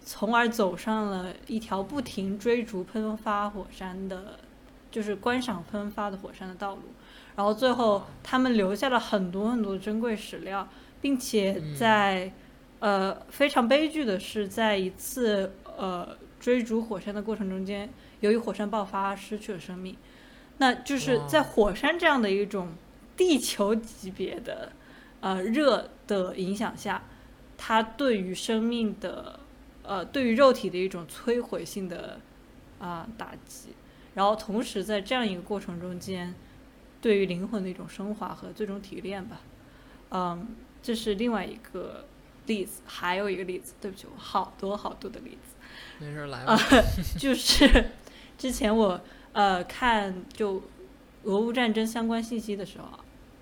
[0.04, 4.38] 从而走上了一条不停追逐喷发火山的，
[4.90, 6.82] 就是观赏喷发的火山的道路。
[7.36, 10.68] 然后最后他们留下了很多很多珍贵史料，
[11.00, 12.32] 并且在、
[12.78, 17.88] 呃非常悲剧的是，在一次呃追逐火山的过程中间，
[18.20, 19.96] 由于火山爆发失去了生命。
[20.58, 22.74] 那就是在火山这样的一种
[23.16, 24.72] 地球级别的
[25.20, 27.02] 呃热的影响下，
[27.56, 29.40] 它对于生命的
[29.82, 32.20] 呃对于肉体的一种摧毁性的
[32.78, 33.70] 啊、打击，
[34.14, 36.34] 然后同时在这样一个过程中间，
[37.00, 39.40] 对于灵魂的一种升华和最终提炼吧。
[40.10, 40.48] 嗯，
[40.82, 42.04] 这是另外一个
[42.46, 45.54] 例子，还有一个例子，对不起，我好多好多的例子。
[45.98, 46.62] 没事儿来啊吧。
[47.18, 47.86] 就是
[48.36, 49.00] 之前我
[49.34, 50.62] 呃看就
[51.24, 52.86] 俄乌战争相关信息的时候，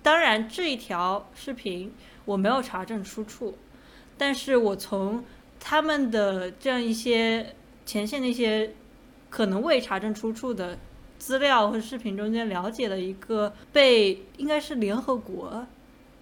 [0.01, 1.93] 当然这一条视频
[2.25, 3.57] 我没有查证出处，
[4.17, 5.23] 但是我从
[5.59, 8.73] 他们的这样一些前线的一些
[9.29, 10.77] 可能未查证出处的
[11.17, 15.65] 资料和视频中间了解了一个被应该是联合国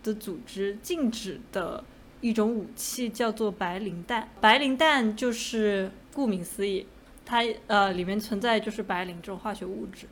[0.03, 1.83] 的组织禁止的
[2.21, 4.29] 一种武器，叫做白磷弹。
[4.39, 6.85] 白磷弹就是顾名思义，
[7.31, 10.05] 它呃里面存在就是白磷这种化学物质。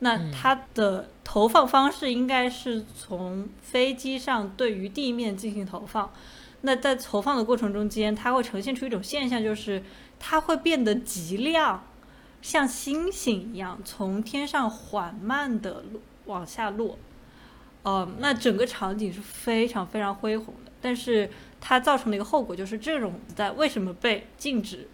[0.00, 6.12] 那嗯它的投放方式应该是从飞机上对于地面进行投放。
[6.60, 9.82] 那在投放的过程中间，它会呈现出一种现象，就是
[10.18, 11.82] 它会变得极亮，
[12.42, 15.82] 像星星一样从天上缓慢的
[16.26, 16.98] 往下落。
[17.84, 24.88] 呃，那整个场景是非常非常恢宏的，但是它造成的一个后果就是这种子弹为什么被禁止，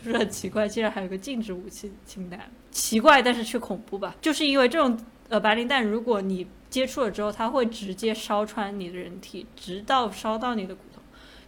[0.00, 2.38] 就是很奇怪，竟然还有个禁止武器清单，
[2.70, 4.96] 奇怪但是却恐怖吧，就是因为这种
[5.28, 11.00] 呃白磷弹，如果你接触了之后，它会直接烧穿你的人体，直到烧到你的骨头，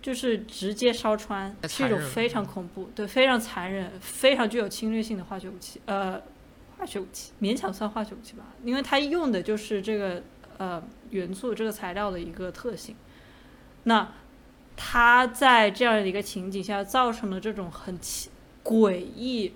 [0.02, 6.20] 就是直接烧穿，是一种非常恐怖，对，非常残忍，非常具有侵略性的化学武器，呃，
[6.78, 10.22] 化学武器勉强算化学武器吧，因为它用的就是这个
[10.56, 12.96] 呃元素这个材料的一个特性。
[13.84, 14.10] 那
[14.74, 18.29] 它在这样的一个情景下，造成了这种很奇
[18.64, 19.52] 诡异、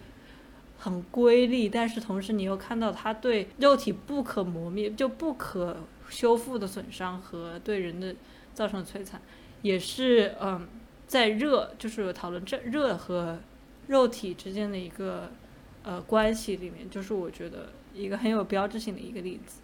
[0.78, 5.76] 很瑰丽，但是同时你又看到它对肉体不可磨灭、就不可
[6.08, 8.14] 修复的损伤和对人的
[8.52, 9.20] 造成的摧残，
[9.62, 10.68] 也是嗯，
[11.06, 13.38] 在热就是讨论这热和
[13.86, 15.30] 肉体之间的一个
[15.82, 19.60] 呃关系里面，就是我觉得一个很有标志性的一个例子。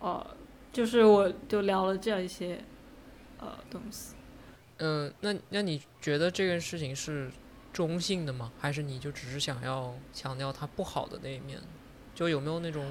[0.00, 0.26] 呃，
[0.72, 2.58] 就是我就聊了这样一些
[3.38, 4.14] 呃东西。
[4.78, 7.30] 嗯、那那你觉得这件事情是
[7.72, 8.50] 中性的吗？
[8.58, 11.58] 还是你就只是想要强调它不好的那一面？
[12.14, 12.84] 就有没有那种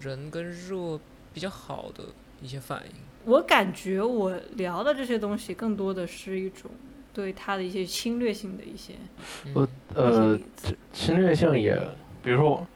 [0.00, 0.98] 人跟热
[1.32, 2.04] 比较好的
[2.40, 2.92] 一些反应？
[3.24, 6.70] 我感觉我聊的这些东西更多的是一种
[7.12, 8.94] 对它的一些侵略性的一些
[9.46, 10.38] 嗯我呃。
[10.92, 11.76] 侵略性也，
[12.22, 12.66] 比如说，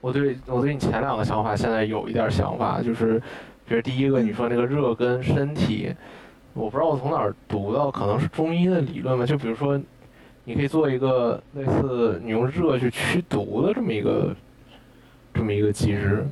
[0.00, 3.22] 我对我对你前两个想法现在有一点想法，就是，
[3.66, 5.94] 比如第一个你说那个热跟身体，
[6.54, 9.80] 我不知道我从哪儿读到，可能是中医的理论吧，就比如说，
[10.48, 14.34] 你可以做一个类似你用热去驱毒的这么一个
[15.34, 16.26] 这么一个机制，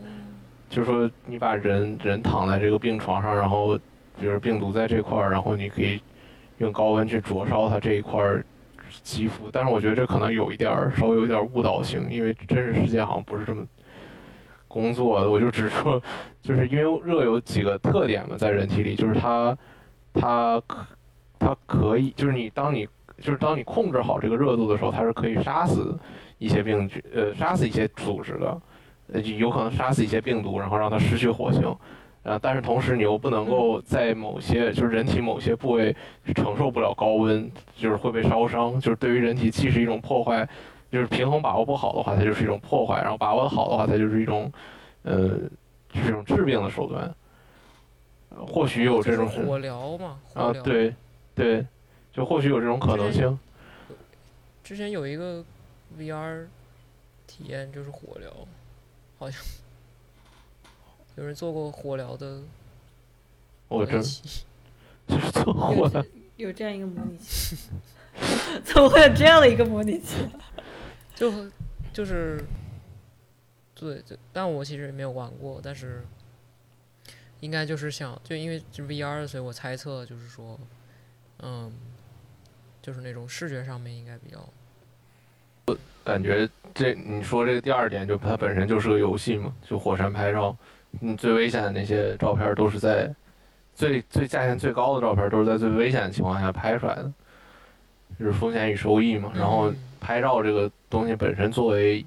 [0.70, 3.78] 就是说你把人人躺在这个病床上，然后
[4.18, 6.00] 比如病毒在这块儿，然后你可以
[6.56, 8.42] 用高温去灼烧它这一块儿
[9.02, 13.66] 肌肤，但是我觉得这可能有一点儿稍微有点误导性，因为真实世界好像不是这么
[14.66, 15.30] 工作的。
[15.30, 16.02] 我就只说，
[16.40, 19.54] 就是因为热有几个特点嘛，在人体里，就是它
[20.14, 20.86] 它可
[21.38, 25.98] 它可以，就是你当你就是当你控制好这个热度的时候，它是可以杀死
[26.38, 28.60] 一些病菌，呃，杀死一些组织的，
[29.12, 31.74] 呃，有可能杀死一些病毒，然后让它失去活性。
[32.22, 35.94] 呃，但是同时你又不能够在某些就是人体某些部位
[36.34, 40.46] 承受不了高温，就是会被烧伤，就是对于人体既是一种破坏，
[40.90, 44.52] 就是平衡把握不好的话，它就是一种破坏；然后把握的好的话，它就是一种，
[45.04, 45.38] 呃，
[45.88, 47.02] 这种治病的手段。
[48.28, 50.92] 呃或许有这种火疗嘛，啊，对
[51.34, 51.64] 对，
[52.16, 53.38] 就或许有这种可能性。
[54.64, 55.44] 之前有一个
[55.98, 56.46] VR
[57.26, 58.32] 体验就是火疗，
[59.18, 59.38] 好像
[61.16, 62.40] 有人做过火疗的
[63.68, 64.44] 我真模拟器。
[65.06, 66.04] 就是 做火的，
[66.36, 67.56] 有这样一个模拟器，
[68.64, 70.16] 怎么会有这样的一个模拟器？
[71.14, 71.30] 就
[71.92, 72.42] 就是，
[73.74, 76.02] 对对，但我其实也没有玩过，但是
[77.38, 80.58] 应该就是想，就因为是 VR 的，所以我猜测就是说，
[81.38, 81.72] 嗯，
[82.86, 90.56] 就是那种视觉上面应该比较，感觉这你说这个第二点，就它本身就是个游戏嘛，就火山拍照，
[91.00, 93.12] 嗯，最危险的那些照片都是在
[93.74, 97.12] 最最价钱最高的照片都是在最危险的情况下拍出来的，
[98.20, 99.32] 就是风险与收益嘛。
[99.34, 102.06] 然后嗯拍照这个东西本身作为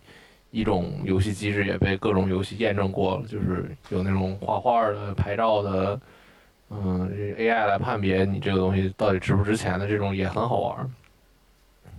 [0.49, 5.99] 一种游戏机制，也被各种游戏验证过了，就是有那种画画的、拍照的，
[6.69, 10.89] 嗯这，AI 来判别你这个东西到底值不值钱的这种也很好玩儿。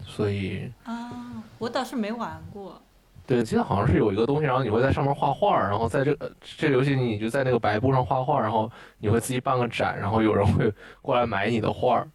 [0.05, 2.81] 所以，啊，我倒是没玩过。
[3.27, 12.09] 对，记得好像是有一个东西，然后你会在上面画画，然后在这个这个游戏你就在那个白布上画画，然后你会自己办个展，然后有人会 过来买你的画儿。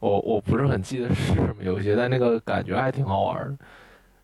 [0.00, 3.58] 我我不是很记得是什么游戏，但那个感觉还挺好玩的。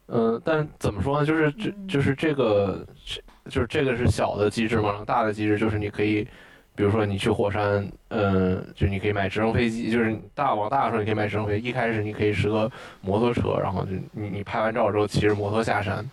[0.06, 1.26] 嗯，但怎么说呢？
[1.26, 6.26] 就是这嗯就是这个，这就是这个是小的机制嘛，然后大的机制就是你可以，
[6.76, 16.04] 比如说你去火山，嗯，就你可以买直升飞机，就是大往大的时候你可以买直升飞机，一开始你可以是个摩托车，然后就你你拍完照之后骑着摩托下山，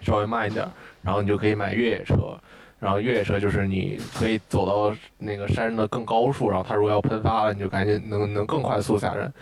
[0.00, 0.66] 稍微慢一点，
[1.02, 2.36] 然后你就可以买越野车，
[2.80, 9.32] 然后越野车就是你可以走到那个山的更高处，然后它如果要喷发了，你就赶紧能能更快速下山。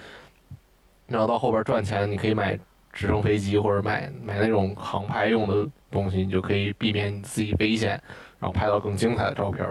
[1.07, 2.59] 然后到后边赚钱，你可以买
[2.93, 7.91] 直升飞机或者买买那种航拍用的东西，你就可以避免你自己危险，
[8.39, 9.67] 然后拍到更精彩的照片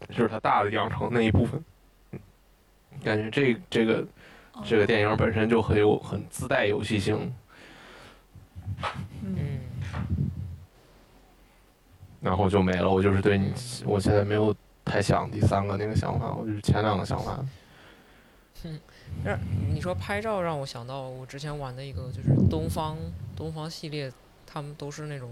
[0.00, 0.08] 儿。
[0.08, 1.62] 这是它大的养成那一部分。
[2.12, 2.18] 嗯
[3.02, 4.06] 感觉这这个
[4.52, 7.32] 哦这个电影本身就很有很自带游戏性，
[9.22, 9.60] 嗯，嗯，
[12.20, 12.90] 然后就没了。
[12.90, 13.52] 我就是对你，
[13.86, 17.42] 我现在没有太想第三个那个想法，我就是前两个想法。
[19.24, 19.38] 让
[19.72, 22.98] 你说拍照让我想到我之前玩的一个就是东方
[23.34, 24.12] 东方系列，
[24.46, 25.30] 他们都是那种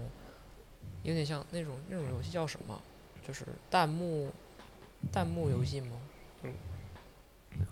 [1.03, 2.81] 有点像那种那种游戏叫什么？
[3.27, 4.31] 就是弹幕
[5.11, 5.97] 弹幕游戏吗？
[6.43, 6.53] 嗯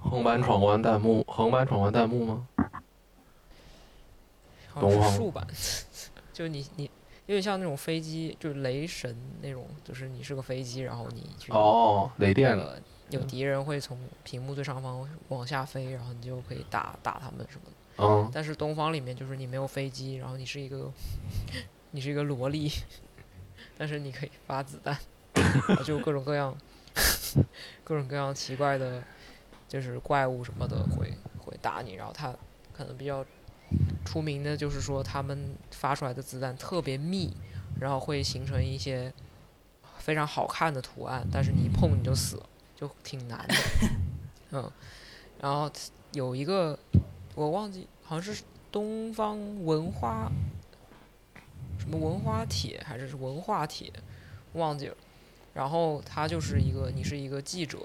[0.01, 2.47] 横版闯关弹幕，横版闯关弹幕吗？
[4.69, 5.47] 好像东方是竖版，
[6.33, 6.83] 就是你你
[7.25, 18.03] 有点像那种飞机，就是雷神那种，就是你是个飞机，然后你去哦，雷那电了有敌人会从屏幕最上方往下飞，然后你就可以打打他们什么的。
[18.03, 20.91] 嗯，但是东方里面就是你没有飞机，然后你是一个
[21.91, 22.69] 你是一个萝莉，
[23.77, 24.97] 但是你可以发子弹，
[25.85, 26.55] 就各种各样
[27.83, 29.03] 各种各样奇怪的，
[29.67, 32.33] 就是怪物什么的会会打你，然后它
[32.73, 33.25] 可能比较
[34.05, 37.36] 出名的就是说他们发出来的子弹特别密，
[37.79, 39.13] 然后会形成一些
[39.97, 43.55] 非常好看的图案，但是你一碰你就死了，就挺难的，
[44.51, 44.71] 嗯，
[45.39, 45.71] 然后
[46.13, 46.77] 有一个
[47.36, 50.31] 我忘记好像是东方文化
[51.77, 53.91] 什么文化帖还是文化帖，
[54.53, 54.97] 忘记了。
[55.58, 57.80] 然后他就是一个你是一个记者，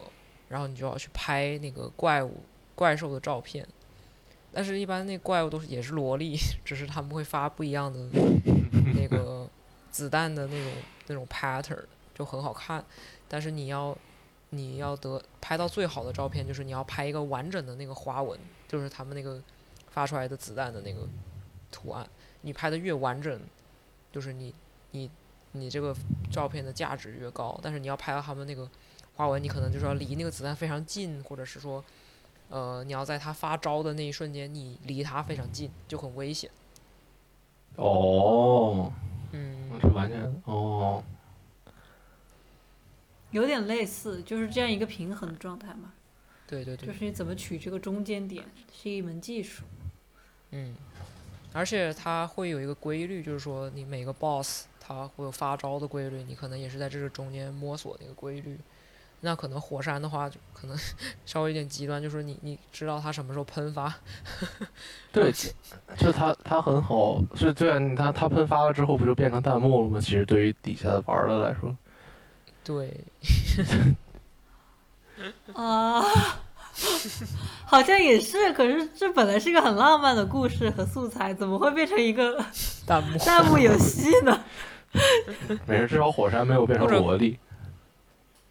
[0.51, 2.43] 然后你就要去拍那个怪物
[2.75, 3.67] 怪兽的照片。
[4.53, 7.99] 但是，一般那怪物都是也是萝莉， 只是他们会发不一样的
[8.95, 9.49] 那个
[9.91, 10.73] 子弹的那种
[11.07, 11.83] 那种 pattern，
[12.15, 12.85] 就很好看。
[13.27, 13.97] 但是你要
[14.51, 19.43] 你要得拍到最好的照片，就是你要拍一个完整的那个花纹，就是他们那个
[19.91, 21.09] 发出来的子弹的那个
[21.71, 22.07] 图案。
[22.43, 23.41] 你拍的越完整，
[24.13, 24.55] 就是你
[24.91, 25.11] 你
[25.53, 25.95] 你这个
[26.31, 27.59] 照片的价值越高。
[27.63, 28.69] 但是你要拍到他们那个
[29.15, 31.85] 花纹，你可能就是要离那个子弹非常近，或者是说，
[32.49, 36.51] 呃，你要在他发招的那一瞬间，你离他非常近，就很危险。
[37.77, 38.93] 哦，
[39.33, 41.03] 嗯，是完全哦，
[43.31, 45.95] 有点类似，就是这样一个平衡状态嘛，
[46.47, 49.65] 对对对就，是你怎么取这个中间点，是一门技术。
[50.51, 50.75] 嗯，
[51.55, 58.59] 而且它会有一个规律，就是说你每个 boss 它会有发招的规律，你可能也是在这个中间摸索那个规律。
[59.25, 60.77] 那可能火山的话，就可能
[61.25, 63.95] 稍微有点极端，就是你你知道它什么时候喷发，
[65.13, 65.33] 对，
[65.97, 70.01] 就它它很好，是对啊，你它它喷发了之后不就变成弹幕了吗？
[70.01, 71.73] 其实对于底下的玩儿的来说，
[72.65, 73.05] 对，
[75.55, 76.03] 啊，
[77.65, 82.45] 好像也是，可是这本来是一个很浪漫的故事和素材，怎么会变成一个
[82.85, 83.17] 弹幕。
[83.19, 84.43] 弹幕游戏呢？
[85.67, 87.39] 没事，至少火山没有变成萝莉。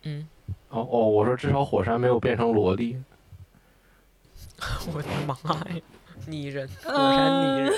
[0.03, 0.27] 嗯，
[0.69, 3.01] 哦哦，我说至少火山没有变成萝莉。
[4.93, 5.35] 我的妈
[5.69, 5.81] 呀，
[6.27, 7.73] 拟人，火山拟人。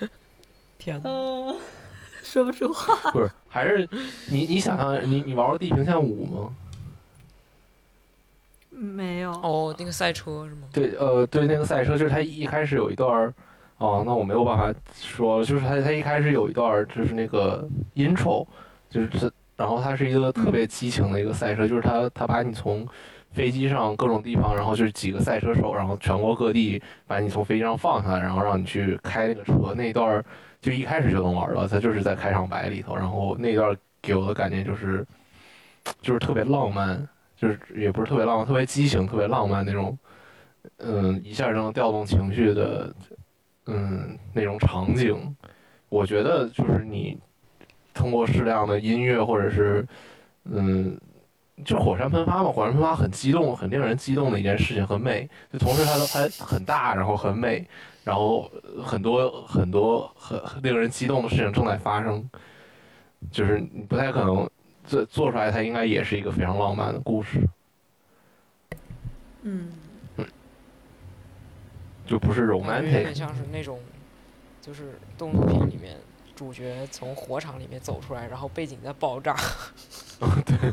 [0.78, 1.56] 天呐，嗯，
[2.22, 3.10] 说不出话。
[3.12, 3.88] 不是，还是
[4.28, 6.54] 你你想象你你玩过《地平线五》吗？
[8.68, 9.30] 没有。
[9.32, 10.68] 哦，那个赛车是吗？
[10.72, 13.32] 对，呃，对，那个赛车就是它一开始有一段儿，
[13.78, 18.46] 哦，那我没有办法说了，就是他他一开始有一段就是那个 intro，
[18.88, 22.86] 就是这，然后它是一个特别激情的一个赛车，就是他他把你从
[23.32, 30.24] 飞机上各种地方，然后就是几个赛车手，然后全国各地把你从飞机上放下来，然后让你去开那个车，那一段
[30.60, 35.06] 就一开始就能玩了，他就是在开场白里头，然后那一段给我的感觉就是
[36.00, 37.06] 就是特别浪漫。
[37.36, 39.98] 就是也不是特别浪漫，特别激情，特别浪漫那种，
[40.78, 42.94] 嗯，一下就能调动情绪的，
[43.66, 45.36] 嗯，那种场景。
[45.88, 47.18] 我觉得就是你
[47.92, 49.86] 通过适量的音乐，或者是，
[50.44, 50.98] 嗯，
[51.64, 55.28] 就火山喷发嘛，火山喷发很激动，很令人激动的一件事情，很美。
[55.52, 57.66] 就同时它都还很大，然后很美，
[58.02, 58.50] 然后
[58.82, 62.28] 很多很多很很令人激动的事情正在发生，
[63.30, 64.48] 就是你不太可能。
[64.86, 67.40] 做做出来，它应该也是一个非常浪漫的故事。
[69.40, 69.72] 嗯，
[72.06, 73.80] 就不是有点 romantic，像是那种，
[74.60, 75.96] 就是动作片里面
[76.34, 79.36] 主角从火场里面走出来，然后背景在爆炸。
[80.44, 80.72] 对，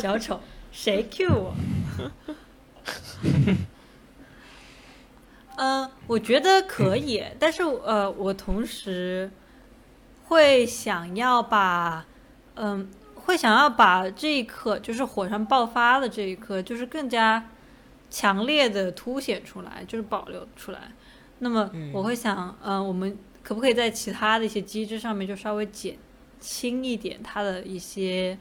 [0.00, 0.40] 小丑，
[0.72, 1.54] 谁 Q 我？
[5.56, 9.30] 嗯， 我觉得可以，但是呃，我同时
[10.26, 12.04] 会想要把。
[12.56, 17.44] 嗯，会想要把这一刻，就是火山爆发的这一刻，就是更加
[18.14, 20.82] 强烈的凸显出来，就是保留出来。
[21.40, 25.96] 那么我会想，嗯，我们可不可以在其他的一些机制上面就稍微减
[26.38, 28.38] 轻一点它的一些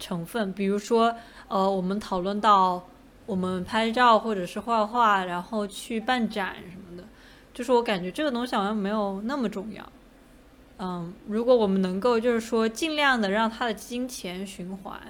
[0.00, 0.52] 成分？
[0.52, 1.14] 比如说，
[1.46, 2.84] 呃，我们讨论到
[3.24, 7.04] 我们拍照或者是画画，然后去办展什么的，
[7.54, 9.92] 就是我感觉这个东西好像没有那么重要。
[10.78, 15.00] 嗯，如果我们能够就是说尽量的让它的金钱循环，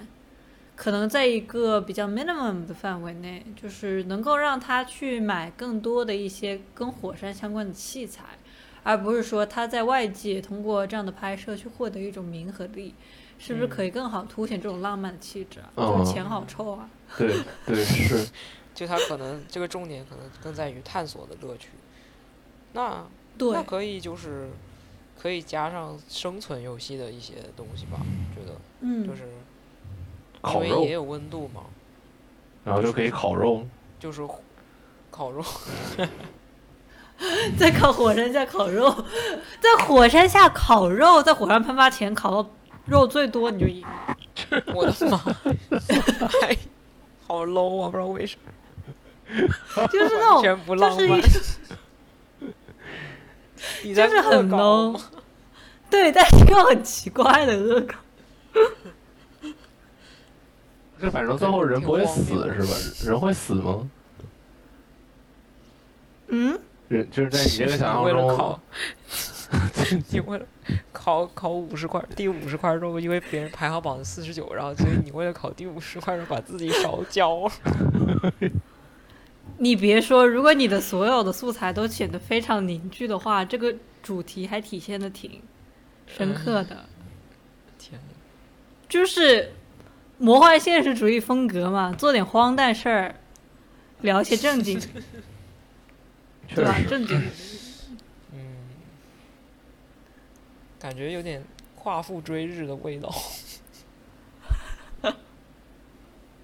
[0.82, 8.24] 可能在一个比较 minimum 的范围内，就是能够让他去买更多的一些跟火山相关的器材，
[8.82, 12.96] 而不是说他在外界通过这样的拍摄去获得一种名和利，
[13.38, 15.70] 是不是可以更好凸显这种浪漫的气质啊？
[15.76, 16.90] 就是钱好臭啊！
[17.16, 17.32] 对
[17.64, 18.26] 对是，
[18.74, 21.68] 就他可能这个重点可能更在于探索的乐趣。
[22.72, 23.06] 那
[23.38, 24.50] 对，那可以就是。
[25.16, 28.00] 可以加上生存游戏的一些东西吧，
[28.34, 29.28] 觉得，嗯，就是，
[30.54, 31.62] 因为也有温度嘛，
[32.64, 33.66] 然后就可以烤肉，
[34.00, 34.22] 就是
[35.10, 35.44] 烤肉，
[37.58, 38.90] 在烤火山下烤肉，
[39.60, 42.50] 在火山下烤肉，在火山喷发前烤到
[42.86, 43.84] 肉最多你就赢，
[44.74, 45.16] 我的妈，
[47.26, 48.52] 好 low 啊，不知道为什么，
[49.88, 51.22] 就是那种，就是一。
[53.94, 55.00] 就是很 low，
[55.88, 57.94] 对，但是又很奇怪的恶搞。
[61.02, 62.22] 这反正最后人不会死
[62.54, 63.10] 是吧？
[63.10, 63.90] 人会死吗？
[66.28, 66.56] 嗯？
[66.86, 68.60] 人就是在你这个想象 中，
[70.10, 70.46] 你为了
[70.92, 77.50] 考考五十块第五十块肉，因为别人排行榜是四十九，然后所以你为了考第五十块肉，把自己烧焦。
[79.58, 85.42] 你别说，如果你的所有的素材都显得非常凝聚的话，这个主题还体现的挺
[86.06, 86.84] 深刻的。
[87.76, 88.00] 天
[88.88, 89.52] 就是
[90.22, 93.14] 魔幻现实主义风格嘛，做点荒诞事儿，
[94.02, 94.80] 聊些正经，
[96.54, 96.76] 对吧？
[96.88, 97.20] 正经。
[98.32, 98.38] 嗯，
[100.78, 101.42] 感觉有点
[101.74, 103.12] 夸父追日的味道。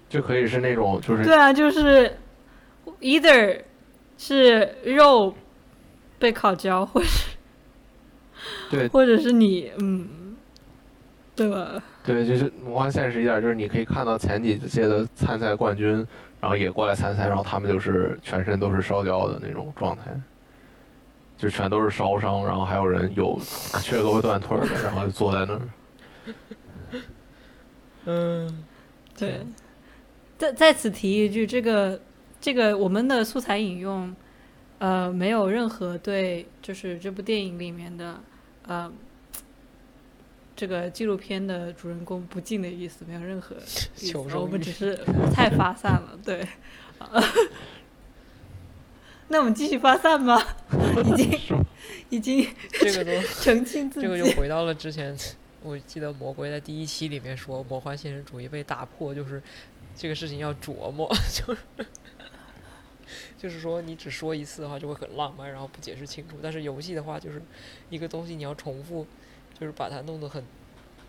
[0.09, 2.17] 就可以是那种，就是对啊，就是。
[3.01, 3.61] either
[4.17, 5.33] 是肉
[6.17, 7.37] 被烤焦，或是
[8.69, 10.35] 对，或者是你，嗯，
[11.35, 11.81] 对吧？
[12.13, 16.05] 对，就是魔幻现实一点，就是你可以看到前几届的参赛冠军，
[16.41, 20.05] 然后也过来参赛，然后他们就是全身都是烧焦的那种状态，
[21.37, 23.39] 就全都是烧伤，然后还有人有
[23.83, 25.61] 缺胳膊断腿的，然后就坐在那儿。
[28.05, 28.63] 嗯，
[29.17, 29.45] 对。
[30.37, 31.99] 在在此提一句，这个。
[32.41, 34.15] 这个我们的素材引用，
[34.77, 38.17] 呃，没有任何对就是这部电影里面的
[38.65, 38.89] 呃
[40.59, 44.93] 这个纪录片的主人公不敬的意思，没有任何意思， 我们只是
[45.33, 46.45] 太发散了， 对，
[49.29, 50.57] 那我们继续发散吧，
[51.05, 51.39] 已经？
[52.09, 54.25] 已经这个都澄清自己这个又。
[54.35, 55.15] 回到了之前，
[55.63, 59.41] 我记得魔鬼在第一期里面说魔幻现实主义被打破，就是
[59.95, 61.61] 这个事情要琢磨，就是
[63.37, 66.35] 就是说你只说一次的话就会很浪漫，然后不解释清楚。
[66.43, 67.41] 但是游戏的话，就是
[67.89, 69.07] 一个东西你要重复，
[69.59, 70.43] 就是把它弄得很，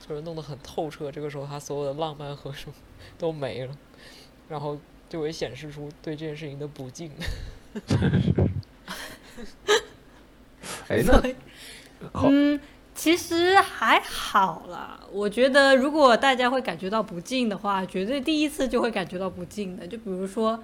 [0.06, 1.12] 就是弄得很透彻。
[1.12, 2.74] 这个时候，他所有的浪漫和什么
[3.16, 3.72] 都没了，
[4.48, 4.78] 然后
[5.08, 7.10] 就会显示出对这件事情的不敬。
[10.88, 11.22] 哎，那，
[12.14, 12.60] 嗯，
[12.94, 15.00] 其实还好啦。
[15.12, 19.86] 我觉得如果大家会感觉到不敬的话，绝对第一次就会感觉到不敬的。
[19.86, 20.60] 就比如说，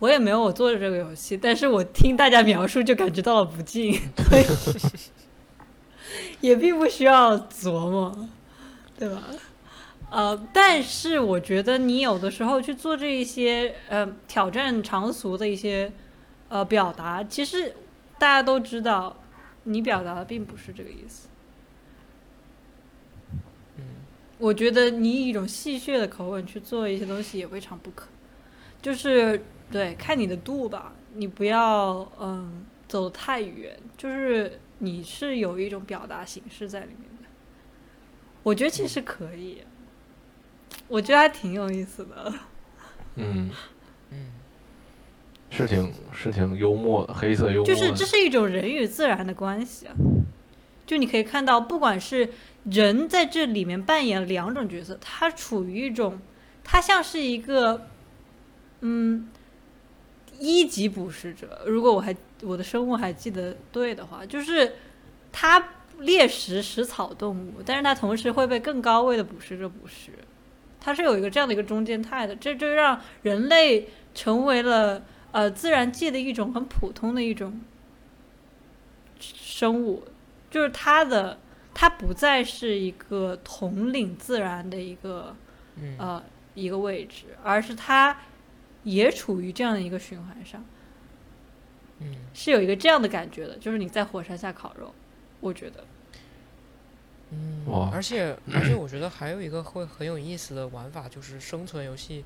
[0.00, 4.44] 我也没有我做的这个游戏，但是我听大家描述就感觉到了不敬，所 以
[6.40, 8.28] 也并不需要琢磨，
[8.98, 9.22] 对吧？
[10.10, 15.92] 呃，但是我觉得你有的时候去做这一些呃挑战常俗的一些
[16.48, 17.74] 呃表达，其实
[18.18, 19.16] 大家都知道，
[19.64, 21.28] 你表达的并不是这个意思。
[23.76, 23.84] 嗯
[24.38, 28.06] 我觉得你以一种戏谑的口吻去做一些东西也未尝不可，
[28.80, 37.28] 就是对看你的度吧，你不要嗯走得太远，就是你是有一种表达形式在里面的，
[38.42, 39.62] 我觉得其实可以，
[40.86, 42.34] 我觉得还挺有意思的。
[43.16, 43.50] 嗯，
[44.10, 44.26] 嗯
[45.50, 47.64] 是挺是挺幽默的，黑色幽默。
[47.64, 49.94] 就是这是一种人与自然的关系啊。
[50.86, 52.30] 就你可以看到，不管是
[52.64, 56.18] 人在这里面扮演两种角色，他处于一种，
[56.64, 57.88] 他像是一个，
[58.80, 59.28] 嗯，
[60.38, 61.62] 一级捕食者。
[61.66, 64.74] 如果我还我的生物还记得对的话，就是
[65.32, 70.12] 它猎食食草动物，但是它同时会被更高位的捕食者捕食。
[70.80, 77.60] 它是有一个这样的一个中间态的，这就让人类成为了呃自然界的一种很普通的一种
[79.18, 80.04] 生物，
[80.50, 81.38] 就是它的
[81.74, 85.34] 它不再是一个统领自然的一个
[85.98, 86.22] 呃
[86.54, 88.16] 一个位置，而是它
[88.84, 90.64] 也处于这样的一个循环上，
[92.00, 94.94] 嗯是有一个这样的感觉的，就是你在火山下烤肉，
[95.40, 95.84] 我觉得，
[97.30, 102.24] 嗯哇，而且 而且我觉得还有一个会很有意思的玩法，就是生存游戏。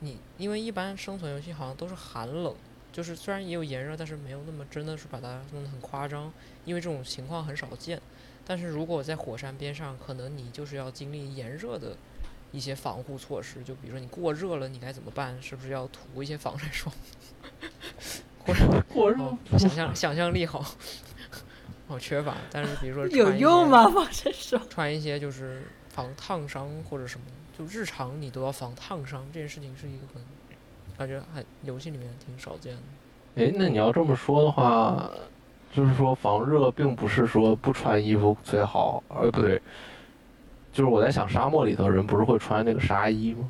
[0.00, 2.54] 你因为一般生存游戏好像都是寒冷，
[2.92, 6.30] 就是虽然也有炎热，但是没有那么真的是把它弄得很夸张，
[6.66, 8.00] 因为这种情况很少见。
[8.46, 11.96] 但是如果在火山边上，可能你就是要经历炎热的
[12.52, 15.36] 一些防护措施，就比如说你过热了，你该怎么办？
[15.42, 16.94] 是不是要涂一些防晒霜？
[18.44, 20.64] 或者 过哦，想象想象力好，
[21.88, 22.36] 好缺乏。
[22.50, 23.88] 但是比如说有穿一些用吗？
[23.88, 24.62] 防晒霜？
[24.68, 27.26] 穿一些就是防烫伤或者什么，
[27.58, 30.22] 就日常你都要防烫伤，这件事情是一个很
[30.96, 32.82] 感觉很游戏里面挺少见的。
[33.44, 35.10] 哎，那你要这么说的话，
[35.74, 39.60] 就是说防热并不是说不穿衣服最好，呃，不对，
[40.76, 43.48] 就是我在想沙漠里头人不是会穿那个纱衣吗？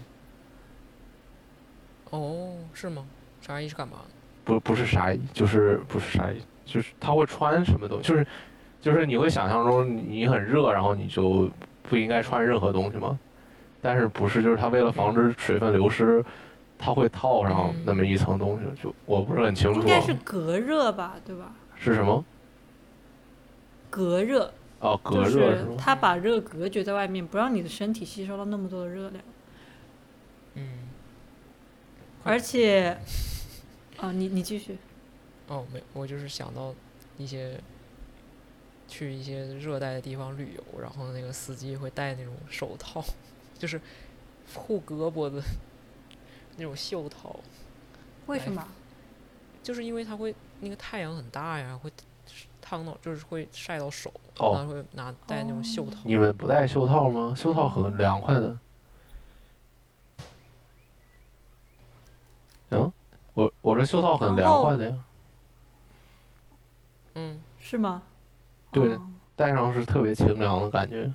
[2.10, 3.04] 哦，是吗？
[3.40, 4.14] 纱衣是干嘛的？
[4.44, 8.26] 不，不是纱衣，就是不是纱衣，就是他会穿什么东西，就是
[8.80, 11.50] 就是你会想象中你很热，然后你就
[11.82, 13.18] 不应该穿任何东西吗？
[13.82, 16.24] 但是不是，就是他为了防止水分流失，
[16.78, 21.52] 他会套上那么一层东西，就我不是很清楚啊，应该是隔热吧，对吧？
[21.74, 22.24] 是什么？
[23.90, 24.48] 隔热
[24.86, 25.70] 哦，隔就热是吗？
[25.72, 29.24] 是它把热隔绝在外面，不让你的身体吸收到那么多的热量。
[30.54, 30.88] 嗯，
[32.24, 32.98] 而且，
[33.98, 34.78] 啊，你你继续。
[35.48, 36.74] 哦，没，我就是想到
[37.18, 37.60] 一些
[38.88, 43.04] 去一些热带的地方旅游，然后那个司机会戴那种手套，
[43.58, 43.80] 就是
[44.54, 45.42] 护胳膊的
[46.56, 47.38] 那种袖套，
[48.26, 48.66] 为什么？
[49.62, 51.90] 就是因为它会那个太阳很大呀，会
[52.68, 55.98] 烫到，就是会晒到手，哦然后会拿戴那种袖套。
[56.04, 57.32] 你们不戴袖套吗？
[57.36, 58.58] 袖套很凉快的。
[62.70, 62.92] 嗯，
[63.34, 65.04] 我我这袖套很凉快的呀，
[67.14, 68.02] 嗯，是吗？
[68.72, 71.12] 对哦戴上是特别清凉的感觉。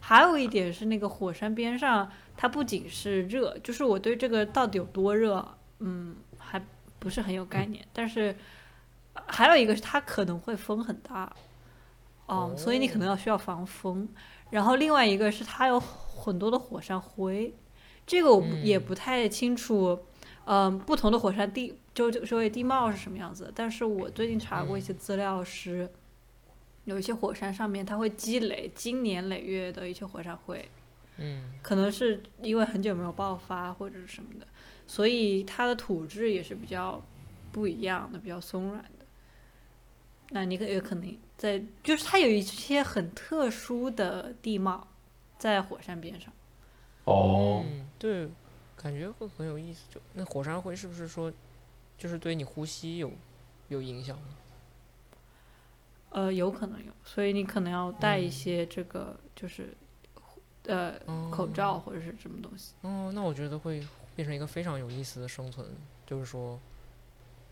[0.00, 5.46] 还有一点是那个火山边上，它不仅是热，就是我对这个到底有多热，
[5.78, 6.60] 嗯，还
[6.98, 7.86] 不是很有概念。
[7.92, 8.34] 但是呃
[9.26, 11.32] 还有一个是它可能会风很大，
[12.26, 14.08] 哦，所以你可能要需要防风。
[14.50, 17.54] 然后另外一个是它有很多的火山灰，
[18.06, 19.98] 这个我不也嗯不太清楚。
[20.50, 23.52] 嗯，不同的火山地就周围地貌是什么样子？
[23.54, 25.86] 但是我最近查过一些资料是，
[26.86, 30.66] 有一些火山上面它会积累经年累月的一些火山灰，
[31.18, 34.46] 嗯，可能是因为很久没有爆发或者是什么的，
[34.86, 36.98] 所以它的土质也是比较
[37.52, 38.97] 不一样的，比较松软的。
[40.30, 44.86] 那你可有可能在，就是它有一些很特殊的地貌，
[45.38, 46.32] 在火山边上。
[47.04, 48.28] 哦，嗯，对，
[48.76, 49.84] 感觉会很有意思。
[49.90, 51.32] 就那火山灰是不是说，
[51.96, 53.10] 就是对你呼吸有
[53.68, 54.34] 有影响呢？
[56.10, 59.74] 呃，有可能有，所以你可能要带一嗯些这个，就是，
[60.64, 60.98] 呃，
[61.30, 62.72] 口哦罩或者是什么东西。
[62.80, 65.66] 哦，那我觉得会变成一个非常有意思的生存，
[66.06, 66.58] 就是说，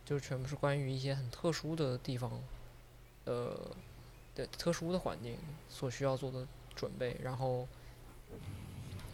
[0.05, 2.31] 就是全部是关于一些很特殊的地方，
[3.27, 3.55] 呃，
[4.35, 5.37] 对特殊的环境
[5.69, 7.69] 所需要做的准备，然后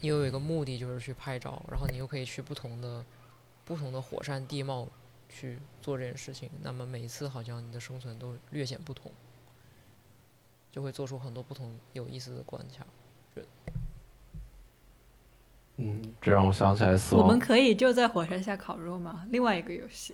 [0.00, 3.04] 你又有一个目的就是去拍照，然后你又可以去不同的
[3.64, 4.86] 不同的火山地貌
[5.28, 9.10] 去做这件事情，那么每一次好像你的生存都略显不同，
[10.70, 12.86] 就会做出很多不同有意思的关卡。
[15.78, 19.26] 嗯，这让我想起来死亡我们可以就在火山下烤肉吗？
[19.30, 20.12] 另外一个游戏，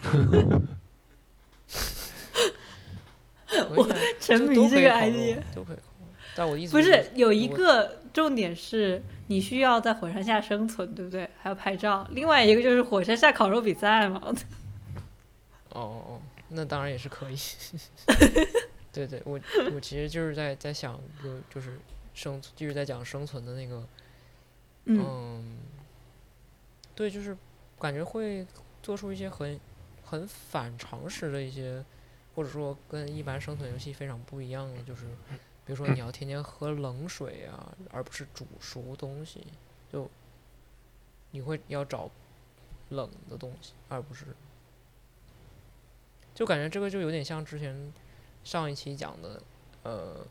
[3.64, 5.38] 可以啊沉迷这个 idea。
[5.54, 5.76] 都可以。
[6.36, 11.28] 但我的意思不是有一个重点是你需要在火山下生存，对不对？
[11.40, 12.06] 还要拍照。
[12.10, 14.20] 另外一个就是火山下烤肉比赛嘛。
[15.70, 17.36] 哦哦哦，那当然也是可以。
[18.92, 19.40] 对对，我
[19.74, 21.78] 我其实就是在在想一个就是
[22.14, 23.84] 生就是在讲生存的那个，
[24.84, 25.56] 嗯，嗯，
[26.94, 27.36] 对，就是
[27.80, 28.46] 感觉会
[28.82, 29.58] 做出一些很
[30.04, 31.84] 很反常识的一些，
[32.34, 35.06] 或者说跟一般生存游戏非常不一样的，就是
[35.64, 39.46] 比如说你要天天喝冷水啊，而不是煮熟东西，
[39.92, 40.10] 就
[41.30, 42.10] 你会要找
[42.90, 44.26] 冷的东西，而不是，
[46.34, 47.92] 就感觉这个就有点像之前
[48.42, 49.42] 上一期讲的，
[49.84, 50.26] 呃，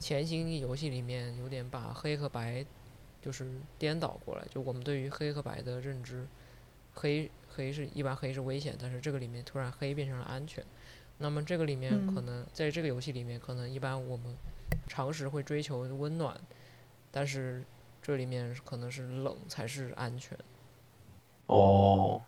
[0.00, 2.64] 前行游戏里面有点把黑和白
[3.22, 6.26] 就是颠倒过来，就我们对于黑和白的认知，
[6.94, 10.64] 黑黑是一般黑是危险，但是这个里面突然黑变成了安全。
[11.18, 14.36] 那么这个里面可嗯能、在这个游戏里面，可能一般我们
[14.88, 16.38] 常识会追求温暖，
[17.10, 17.64] 但是
[18.02, 20.36] 这里面可能是冷才是安全。
[21.46, 22.20] 哦，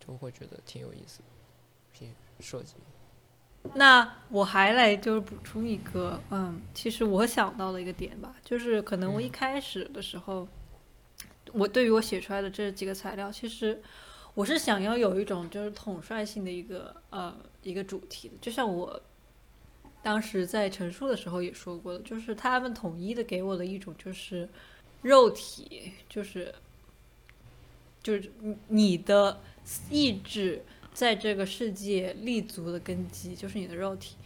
[0.00, 1.24] 就会觉得挺有意思的，
[1.92, 2.74] 挺设计。
[3.74, 10.46] 那我还来就是补充一个，嗯，其实我想到的一个点吧，就是可能我一嗯开始的时候，
[11.52, 13.80] 我对于我写出来的这几个材料，其实
[14.34, 19.00] 我是想要有一种就是统帅性的一个呃一个主题的，就像我
[20.02, 24.48] 当时在陈述的时候也说过的，就是他们统一的给我的一种就是
[25.02, 26.54] 肉体，就是
[28.02, 29.40] 就是你你的
[29.88, 30.62] 意志
[30.92, 34.16] 在这个世界立足的根基就是你的肉体。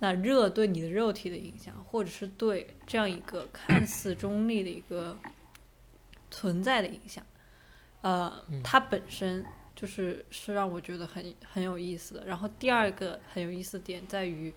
[0.00, 5.18] 那热对你的肉体的影响，或者是对这样一个看似中立的一个
[6.30, 7.26] 存在的影响，
[8.02, 9.44] 呃，它本身
[9.74, 12.24] 就是是让我觉得很很有意思的。
[12.24, 14.52] 然后第二个很有意思的点在于，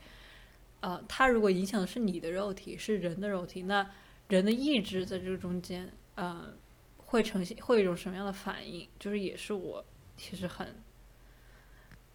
[0.80, 3.90] 呃，它如果影响的是你的肉体，是人的肉体，那
[4.28, 6.54] 人的意志在这个中间，呃，
[6.98, 8.88] 会呈现会有一种什么样的反应？
[8.98, 9.84] 就是也是我
[10.16, 10.76] 其实很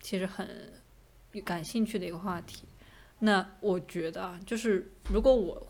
[0.01, 0.73] 其实很
[1.45, 2.65] 感兴趣的一个话题。
[3.19, 5.67] 那我觉得啊，就是如果我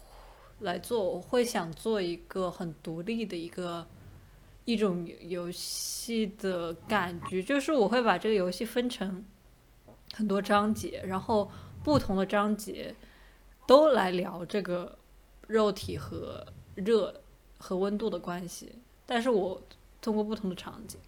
[0.61, 3.87] 来做，我会想做一个很独立的一个
[4.67, 9.25] 一种游戏的感觉，就是我会把这个游戏分成
[10.13, 11.51] 很多章节，然后
[11.83, 12.95] 不同的章节
[13.67, 14.99] 都来聊这个
[15.47, 16.45] 肉体和
[16.75, 17.23] 热
[17.59, 18.73] 和温度的关系，
[19.07, 19.63] 但是我
[20.03, 21.01] 通过不同的场景，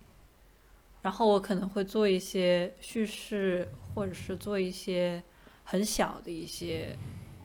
[1.02, 5.20] 然后我可能会做一些叙事，或者是做一些
[5.64, 6.96] 很小的一些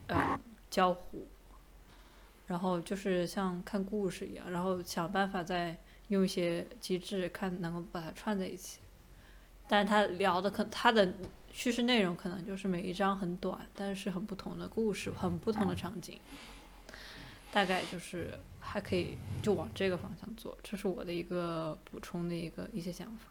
[0.06, 0.38] 呃
[0.70, 1.26] 交互，
[2.46, 5.76] 然后就是像看故事一样，然后想办法在
[6.14, 8.78] 用一些机制看能够把它串在一起。
[9.66, 11.12] 但是他聊的可他的
[11.50, 16.20] 叙事内容可能就是每一章很短，但是很不同的故事，很不同的场景，
[17.50, 23.30] 大概就是还可以就往这个方向做，这是我的一个补充的一个一些想法。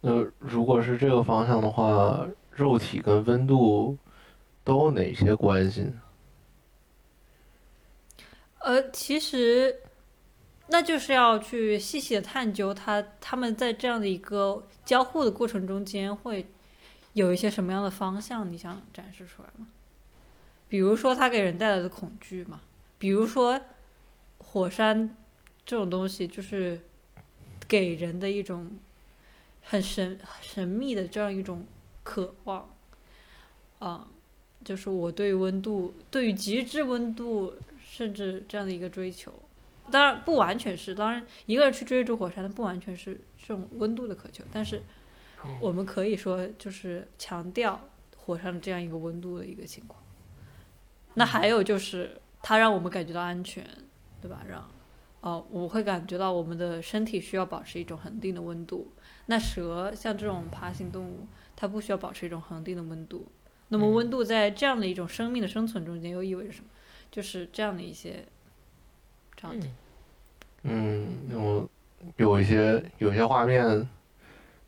[0.00, 3.98] 那如果是这个方向的话，肉体跟温度
[4.62, 6.00] 都有哪些关系呢？
[8.60, 9.74] 呃，其实
[10.68, 16.46] 那就是要去细细的探究它，他们在这样的一个交互的过程中间会
[17.12, 19.66] 有一些什么样的方向，你想展示出来吗？
[20.68, 22.60] 比如说它给人带来的恐惧嘛，
[22.98, 23.60] 比如说
[24.38, 25.16] 火山
[25.66, 26.80] 这种东西，就是
[27.68, 28.70] 给人的一种
[29.62, 31.64] 很神神秘的这样一种
[32.02, 32.68] 渴望，
[33.78, 34.08] 啊、
[34.64, 37.54] 就是我对温度，对于极致温度，
[37.86, 39.32] 甚至这样的一个追求，
[39.90, 44.82] 当然不完全是，当然一个人去追逐火山，它不完全是这种温度的渴求，但是
[45.44, 47.80] 嗯我们可以说就是强调
[48.16, 50.02] 火山的这样一个温度的一个情况。
[51.14, 53.64] 那还有就是它让我们感觉到安全，
[54.20, 54.42] 对吧？
[54.48, 54.68] 让
[55.20, 58.92] 哦，我会感觉到我们的身体需要保持一种恒定的温度。
[59.26, 61.26] 那蛇像这种爬行动物，
[61.56, 63.26] 它不需要保持一种恒定的温度。
[63.68, 66.66] 那么嗯温度在这样的一种生命的生存中间又意味着什么？
[67.10, 68.26] 就是这样的一些
[69.42, 69.60] 嗯。
[70.62, 71.68] 嗯，我
[72.16, 73.88] 有一些有一些画面，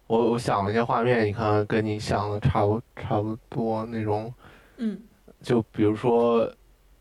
[0.06, 4.32] 我我想了一些画面，你看跟你想的差不差不多那种，
[4.76, 5.00] 嗯。
[5.42, 6.50] 就比如说，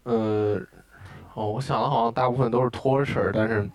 [0.04, 0.62] 呃，
[1.34, 3.70] 哦，我想的好像大部分都是 torture，但是，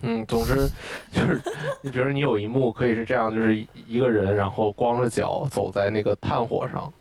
[0.00, 0.68] 嗯，总之
[1.12, 1.40] 就是，
[1.82, 6.92] 你比如你有一幕可以是这样，就是一一个人然后光着脚走在那个炭火上，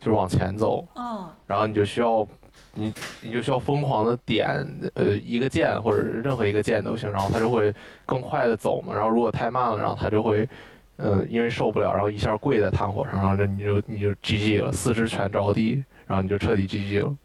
[0.00, 2.26] 就是往前走，哦，然后你就需要，
[2.74, 4.48] 你你就需要疯狂的点
[4.94, 7.74] 呃一个键或者任何一个键都行，然后它就会
[8.06, 8.94] 更快的走嘛。
[8.94, 10.48] 然后如果太慢了，然后它就会，
[10.96, 17.16] 呃，因为受不了，然后一下跪在炭火上，然后这你就你就 GG 了，四肢全着地，然后你就彻底 GG 了。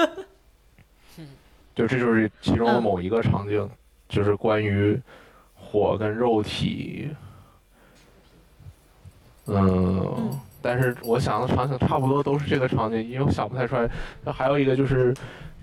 [1.74, 3.68] 就这就是其中的某一个场景，
[4.08, 5.00] 就是关于
[5.54, 7.08] 火跟肉体，
[9.46, 13.88] 嗯，但是我想的场景差不多都是这个场景，因为我想不太出来。
[14.32, 15.14] 还有一个就是，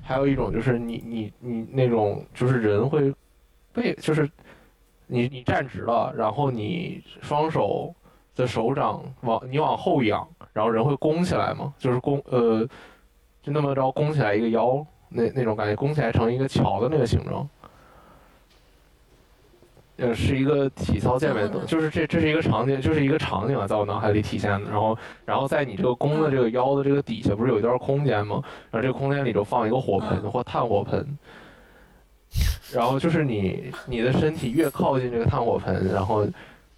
[0.01, 3.13] 还有一种就是你你你那种就是人会
[3.73, 4.29] 被就是
[5.05, 7.93] 你你站直了，然后你双手
[8.35, 12.67] 的手掌往你往后仰，然后人会弓起来嘛，就是弓呃
[13.41, 17.47] 就那么着弓起来一个腰，那那种感觉，弓起来成一个桥的那个形状。
[19.97, 24.69] 呃，是一个体操健美就是这这是一个场景，就是一个场景啊，在我脑海里体现的。
[24.69, 28.41] 然后，然后在你这个弓的这个腰的这个底下，不是有一段空间吗？
[28.71, 31.17] 然后这个空间里就放一个火盆嗯或炭火盆。
[32.73, 36.27] 然后就是你你的身体越靠近这个炭火盆，然后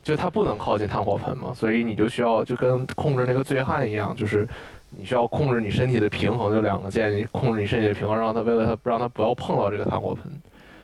[0.04, 4.48] 就它不能靠近炭火盆嘛，所以你就需要就跟控制那个醉汉一样，就是
[4.92, 10.32] 你需要控制你身体的平衡，就两个键，你控制你身体的平衡，让它为了它不让它不要碰到这个炭火盆，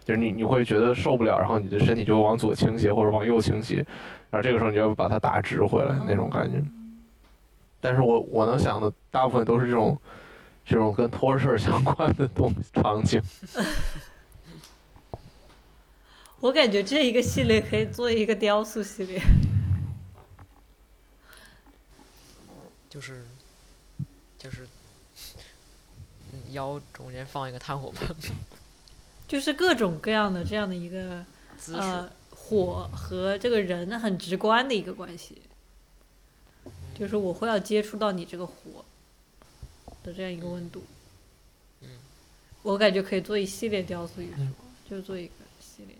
[0.05, 3.77] 就是你你会觉得受不了，然后你的身体就会往左倾斜或者往右倾斜，
[4.29, 6.63] 然后这个时候你就要把它打直回来那种感觉。
[7.81, 9.99] 但是我我能想的大部分都是这种
[10.63, 13.19] 这种跟托事儿相关的东场景。
[16.39, 19.19] 我感觉这一个系列可以做一个雕塑系列。
[22.87, 23.25] 就是
[24.37, 24.65] 就是
[26.31, 28.15] 嗯腰中间放一个炭火盆
[29.27, 31.25] 就是各种各样的这样的一个，
[31.73, 35.41] 呃火和这个人很直观的一个关系，
[36.97, 38.85] 就是我会要接触到你这个火
[40.03, 40.83] 的这样一个温度。
[41.81, 41.89] 嗯
[42.61, 44.53] 我感觉可以做一系列雕塑艺术嗯，
[44.89, 45.95] 就做一个系列，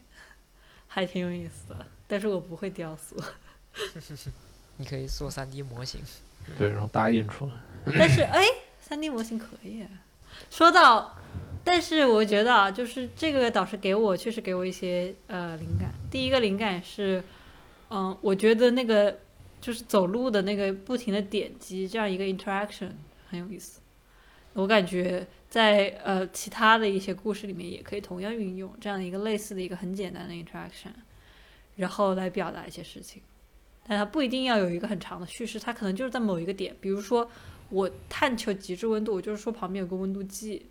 [0.88, 1.86] 还挺有意思的。
[2.07, 3.15] 但是我不会雕塑，
[4.78, 6.01] 你可以做三 D 模型。
[6.57, 7.53] 对，然后打印出来。
[7.97, 8.43] 但是哎，
[8.82, 9.86] 三 D 模型可以。
[10.49, 11.15] 说到，
[11.66, 15.91] 但是我觉得啊，就是这个导师给我确实给我一些呃灵感。
[16.11, 17.22] 第一个灵感是，
[17.89, 19.20] 嗯、我觉得那个
[19.59, 22.91] 就是走路的那个不停的点击这样一个 interaction
[23.28, 23.82] 很有意思。
[24.53, 30.93] 我感觉在呃其他的一些故事里面也可以同样运用这样一个类似的一个很简单的 interaction，
[31.76, 33.22] 然后来表达一些事情。
[33.88, 37.30] 但它不一定要有一个很长的叙事，它可能就是在某一个点，比如说
[37.70, 40.66] 我探求极致温度，我就是说旁边有个温度计，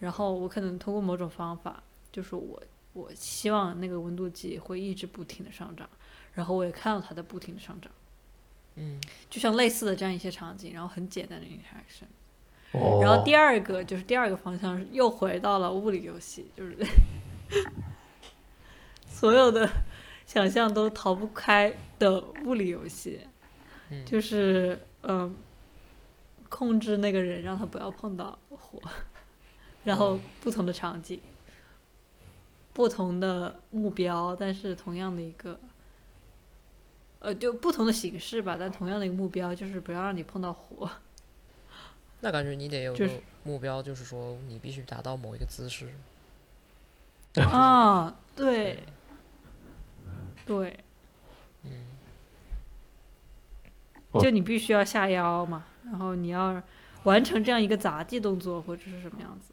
[0.00, 1.80] 然后我可能通过某种方法，
[2.10, 2.60] 就是我
[2.92, 5.88] 我希望那个温度计会一直不停的上涨，
[6.34, 7.92] 然后我也看到它在不停的上涨，
[8.74, 12.06] 嗯就像类似的这样一些场景，然后很简单的 interaction。
[12.72, 16.76] 哦然后第二个就是第二个方向又回到了物理游戏，就是
[19.10, 19.68] 所有的
[20.24, 23.20] 想象都逃不开的物理游戏，
[23.90, 25.34] 嗯，就是嗯、
[26.48, 28.80] 控制那个人让他不要碰到火，
[29.84, 31.20] 然后不同的场景，
[32.72, 35.58] 不同的目标，但是同样的一个。
[37.22, 40.90] 呃，就不同的形式吧，但同样的一个目标就是不要让你碰到火。
[42.20, 45.92] 那感觉你得有个就是目标，就是说你必须达到某一个姿势。
[47.42, 48.84] 啊，对，
[50.46, 50.82] 对，
[51.64, 51.72] 嗯
[54.12, 56.62] 哦就你必须要下腰嘛，然后你要
[57.02, 59.52] 完成这样一个杂技动作或者是什么样子，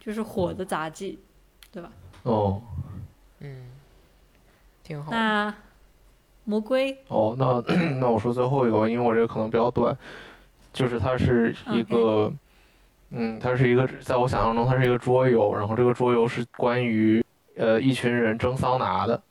[0.00, 1.18] 就是火的杂技，
[1.70, 1.92] 对吧？
[2.24, 2.60] 哦
[3.40, 3.66] 嗯，
[4.82, 5.12] 挺好。
[5.12, 5.54] 那
[6.44, 7.62] 魔龟，哦，那
[8.00, 9.96] 那我说最后一个吧，因为我这个可能比较短，
[10.72, 12.32] 就是它是一个
[13.10, 17.24] 嗯，它是一个，在我想象中，它是一个桌游，然后这个桌游是关于
[17.56, 19.22] 呃一群人蒸桑拿的。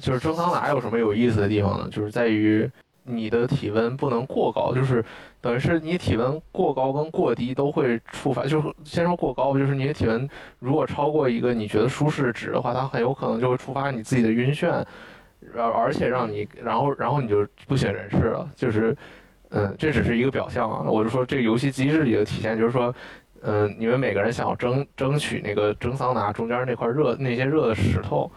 [0.00, 1.88] 就是蒸桑拿有什么有意思的地方呢？
[1.90, 2.70] 就是在于
[3.02, 5.04] 你的体温不能过高，就是
[5.42, 8.44] 等于是你体温过高跟过低都会触发。
[8.44, 10.26] 就是先说过高，就是你的体温
[10.58, 14.82] 如果超过一个你觉得舒适值的话，它很有可能就会触发你自己的晕眩，
[15.54, 18.48] 而而且让你，然后然后你就不省人事了。
[18.56, 18.96] 就是，
[19.50, 20.88] 嗯，这只是一个表象啊。
[20.88, 22.94] 我就说这个游戏机制里的体现，就是说，
[23.42, 28.30] 嗯，你们每个人想要争争取那个蒸桑拿中间那块热那些热的石头。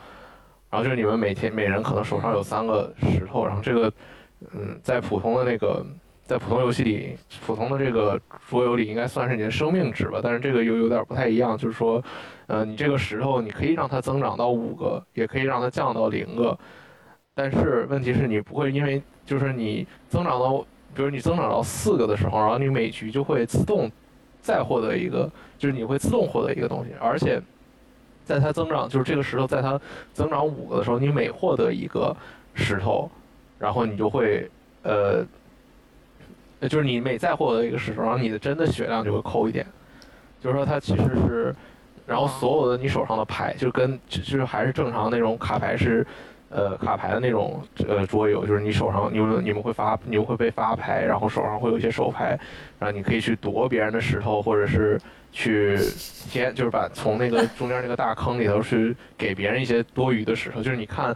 [0.68, 3.94] 然后就是你们每天每人可能手上有三个石头，然后这个，
[4.52, 5.86] 嗯，在普通的那个，
[6.26, 7.16] 在普通游戏里，
[7.46, 8.20] 普通的这个
[8.50, 12.04] 桌游里应该算是你的生命值吧，但是这个又有点不太一样，就是说，
[12.48, 16.58] 呃，你这个石头你可以让它增长到五个，也可以让它降到零个，
[17.34, 20.66] 但是问题是你不会因为就是你增长到，
[20.96, 23.92] 比如你增长到四个的时候，然后你每局就会自动
[24.42, 27.42] 再获得一个，就是你会自动获得一个东西，而且。
[28.26, 29.80] 在它增长，就是这个石头在它
[30.12, 32.12] 增长五个的时候，你每获得一个
[32.56, 33.08] 石头，
[33.60, 34.50] 然后你就会
[34.82, 35.24] 呃，
[36.68, 39.66] 就是你每再获得一个石头，然后你的真的血量就会扣一点。
[40.42, 41.56] 就是说它其实是，
[42.06, 46.06] 然后所有的你手上的牌就跟就是还是正常那种卡牌是。
[46.50, 52.40] 呃，卡牌的那种呃桌游，就是你手上你们你们会发，你们会被发牌，然后手上会有一些手牌，
[52.80, 55.00] 然后你可以去夺别人的石头，或者是
[55.32, 61.14] 去先就是把从那个中间那个大坑里头去给别人一些多余的石头，就是你看，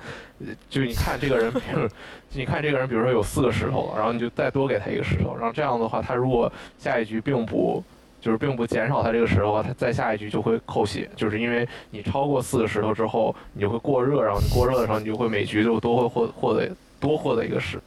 [0.67, 1.53] 就是你看这个人，
[2.33, 7.83] 你看这个人，比如说有四个石头，然后你就再多给他一个石头，然后这样的话，他如果下一局并不。
[8.21, 17.79] 就是并不减少它这个石头，它再下一局就会扣血，就是因为你超过四个石头之后，你就会过热，然后你过热的时候，你就会每局就都会获获得多获得一个石，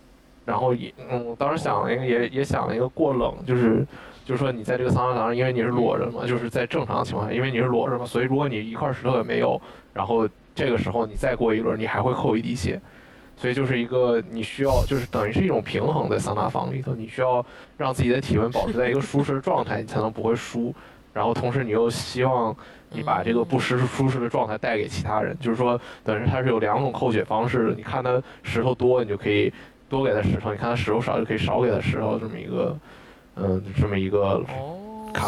[0.44, 3.86] 然后也嗯，当时想了一个也也想了一个过冷，就是
[4.24, 9.60] 就是说你在这个桑拿房上，因为你是裸着嘛，就是在正常情况下，因为你是裸着嘛，所以如果你一块石头也没有，
[9.92, 12.80] 然后这个时候你再过一轮，你还会扣一滴血。
[13.42, 17.44] 所以就是一个你需要，就是等于是一种平衡在桑拿房里头，你需要
[17.76, 20.72] 让自己的体温保持在一个舒适的状态，你才能不会输。
[21.12, 22.56] 然后同时你又希望
[22.90, 27.74] 你把这个不舒舒适的状态带给其他人，就是说等于它是有两种扣血方式的。
[27.74, 29.52] 你看他石头多，你就可以
[29.88, 32.16] 多给他石头；你看他石头少，就可以少给他石头。
[32.20, 32.78] 这么一个，
[33.34, 34.40] 嗯，这么一个。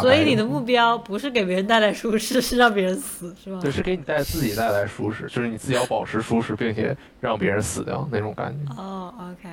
[0.01, 3.59] 所以你的目标不是给别人带来舒适， 是让别人死，是吧？
[3.61, 8.75] 对，是给你带自己带来舒适，就是你自己要保持舒适，并且让别人死掉那种感觉。
[8.75, 9.49] 哦，OK。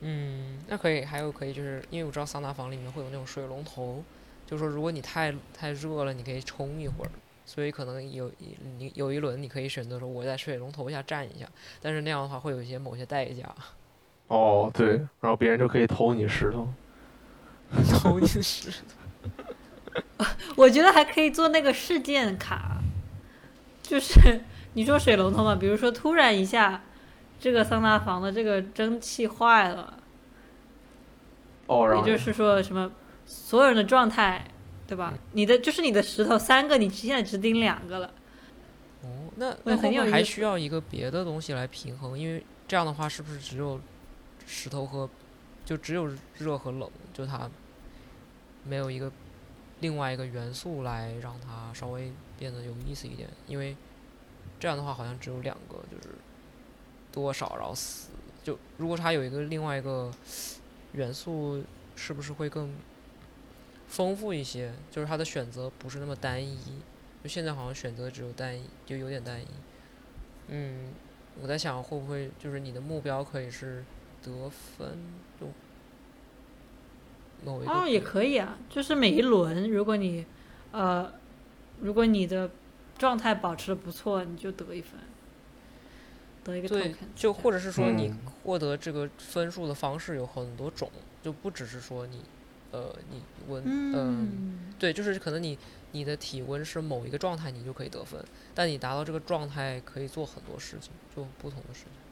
[0.00, 4.02] 嗯，那可以，还有可以，就是因为我知道桑拿房里面会有那种水龙头，
[4.46, 7.10] 就说如果你太太热了，你可以冲一会儿。
[7.46, 8.30] 所以可能有
[8.78, 11.46] 你有一轮你可以选择说我在水龙头下站一下，
[11.82, 13.44] 但是那样的话会有一些某些代价。
[14.28, 16.66] 哦，对，然后别人就可以偷你石头。
[17.82, 20.24] 偷你石头，
[20.56, 22.78] 我觉得还可以做那个事件卡，
[23.82, 24.42] 就是
[24.74, 26.82] 你说水龙头嘛，比如说突然一下，
[27.40, 29.94] 这个桑拿房的这个蒸汽坏了，
[31.66, 32.90] 哦，也就是说什么
[33.26, 34.44] 所有人的状态，
[34.86, 35.14] 对吧？
[35.32, 38.10] 你的就是你的石头三个，你现在只顶两个了。
[39.02, 43.80] 哦，那那后面还需要一个别的东西来平衡，因为这样的话是不是只有
[44.46, 45.08] 石头和
[45.64, 46.08] 就只有
[46.38, 47.50] 热和冷，就它。
[48.66, 49.10] 没有一个
[49.80, 53.76] 另外一个元素来让它稍微变得有意思一点，因为
[54.58, 56.14] 这样的话好像只有两个，就是
[57.12, 58.10] 多少然后死。
[58.42, 60.12] 就如果它有一个另外一个
[60.92, 61.62] 元素，
[61.96, 62.74] 是不是会更
[63.88, 64.72] 丰富一些？
[64.90, 66.58] 就是它的选择不是那么单一。
[67.22, 69.46] 就现在好像选择只有单一，就有点单一。
[70.48, 70.92] 嗯，
[71.40, 73.82] 我在想会不会就是你的目标可以是
[74.22, 74.98] 得分？
[75.40, 75.46] 就
[77.44, 80.24] 哦，也可以啊，就是每一轮，如果你，
[80.72, 81.12] 呃，
[81.80, 82.50] 如果你的
[82.96, 84.98] 状态保持的不错，你就得一分，
[86.44, 90.90] 得一个对，就或者是说你获得这个分数的方式有很多种，
[91.22, 92.20] 就不只是说你，
[92.70, 95.58] 呃，你温，嗯，对，就是可能你
[95.92, 98.24] 你的体温是某一个状态，你就可以得分，
[98.54, 102.03] 但你达到这个状态可以做很多事情，就不同的事情。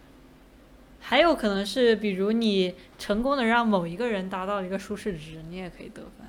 [1.04, 6.26] 还有可能是，比如你成功的让某一个人达到一个舒适值，你也可以得分。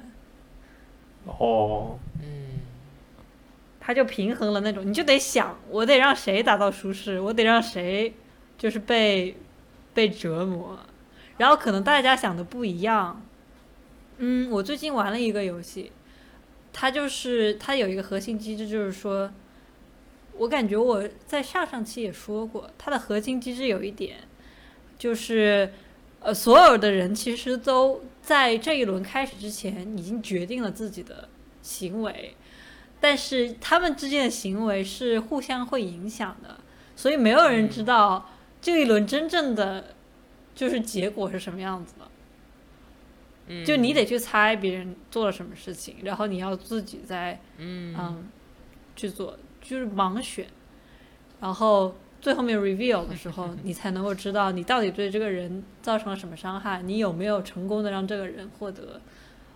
[1.25, 2.59] 哦，嗯，
[3.79, 8.13] 他就平衡了那种，你就得想，我得让谁达到舒适，我得让谁
[8.57, 9.37] 就是被
[9.93, 10.77] 被折磨，
[11.37, 13.21] 然后可能大家想的不一样。
[14.17, 15.91] 嗯，我最近玩了一个游戏，
[16.73, 19.31] 它就是它有一个核心机制，就是说，
[20.37, 24.17] 我感觉我在上上期也说过，它的核心机制有一点。
[24.97, 25.73] 就是，
[26.19, 31.27] 呃，所有的人其实都在这一轮开始之前已经决定了自己的
[31.61, 32.35] 行为，
[32.99, 36.59] 但是他们之间的行为是互相会影响的，
[36.95, 38.29] 所以没有人知道
[38.61, 39.95] 这一轮真正的
[40.55, 42.07] 就是结果是什么样子的。
[43.47, 47.95] 嗯，就你得去猜别人做了什么事情，然后你要自己在嗯。
[47.97, 48.29] 嗯
[48.95, 50.45] 去做，就是盲选，
[51.41, 59.01] 然后最后面 reveal 的时候，你才能够知道你到底对这个人造成了什么伤害，你有没有成功的让这个人获得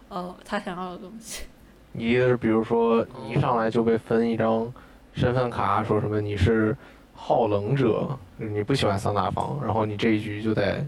[0.09, 1.45] 呃他想要的东西。
[1.93, 4.69] 你意思是，比如说你一上来就被分一张
[5.13, 6.75] 身份卡，说什么你是
[7.13, 10.85] 好冷者，你不喜欢桑拿房，然后你这一局就得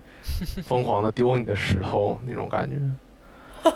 [0.62, 2.76] 疯狂的丢你的石头那种感觉。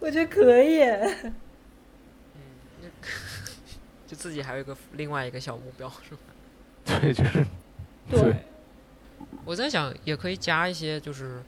[0.00, 0.80] 我觉得可以，
[4.06, 6.20] 就自己还有一个另外一个小目标，是吧？
[7.00, 7.44] 对，就是
[8.08, 8.36] 对对
[9.44, 11.42] 我在想，也可以加一些，就是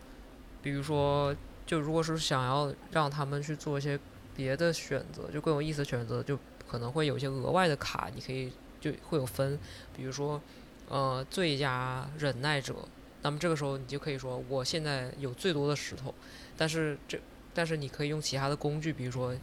[0.62, 1.34] 比如说，
[1.64, 3.98] 就如果是想要让他们去做一些
[4.34, 6.38] 别的选择，就更有意思的选择，就
[6.68, 9.58] 可能会有一些额外的卡，你可以就会有分，
[9.96, 10.40] 比如说，
[10.88, 12.74] 呃，最佳忍耐者。
[13.22, 16.14] 那么这个时候你就可以说，我现在有最多的石头，
[16.56, 17.18] 但是这
[17.52, 19.34] 但是你可以用其他的工具，比如说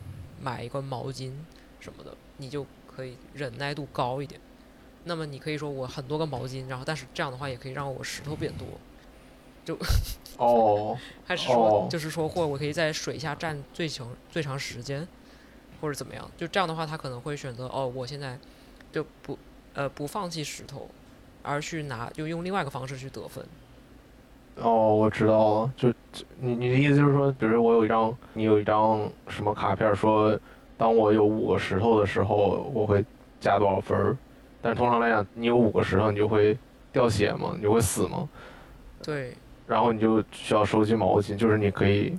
[0.42, 1.34] 买一个毛巾
[1.82, 4.40] 什么的，你就可以忍耐度高一点。
[5.04, 8.68] 那么你可以说我很多个毛巾，然后但是这样的话也可以让我石头变多，
[9.64, 9.78] 就
[10.38, 15.08] 哦， 还是说哦就是说或者我可以在水下站最长最长时间，
[15.80, 16.28] 或者怎么样？
[16.36, 18.40] 就这样的话，他可能会选择哦，我现在
[18.92, 19.38] 就不
[19.74, 20.90] 呃不放弃石头，
[21.44, 23.46] 而去拿就用另外一个方式去得分。
[24.56, 30.40] 哦，我知道了，就就你你的意思就是说，比如说我有一张，你有一张什么卡片，说
[30.78, 33.04] 当我有五个石头的时候，我会
[33.40, 34.18] 加多少分儿？
[34.62, 36.58] 但是通常来讲，你有五个石头，你就会
[36.92, 38.28] 掉血嘛，你就会死嘛，
[39.04, 39.34] 对
[39.68, 42.18] 然后你就需要收集毛巾，就是你可以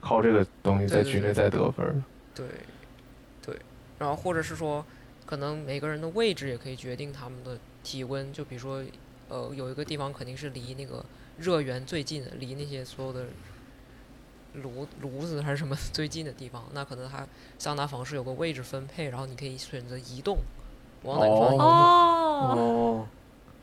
[0.00, 1.94] 靠这个东西在局内再得分儿。
[2.34, 2.46] 对
[3.44, 3.56] 对，
[3.98, 4.84] 然后或者是说，
[5.24, 8.32] 可能每个人的位置也可以决定他们的体温。
[8.32, 8.82] 就比如说，
[9.28, 11.04] 呃，有一个地方肯定是离那个
[11.38, 13.26] 热源最近的，离那些所有的
[14.62, 17.26] 炉炉子还是什么最近的地方，那可能它
[17.58, 20.38] 桑拿房是有个位置分配，然后你可以选择移动，
[21.02, 23.08] 往哪个方向移动，哦，哦，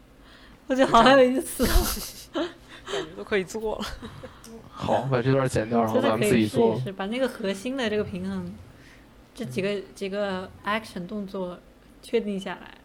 [0.67, 2.41] 我觉得好有意思哦，
[2.91, 3.85] 感觉都可以做了。
[4.71, 6.79] 好，把这段剪掉，然后真的咱们可以试自己做一。
[6.81, 8.51] 试，把那个核心的这个平衡，
[9.35, 11.59] 这几个几个 action 动作
[12.01, 12.75] 确定下来。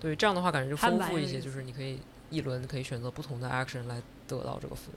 [0.00, 2.00] 对，这样的话感觉就还丰富一些，就是你可以
[2.30, 4.92] 一轮可以选择不同的 action 来得到这个分。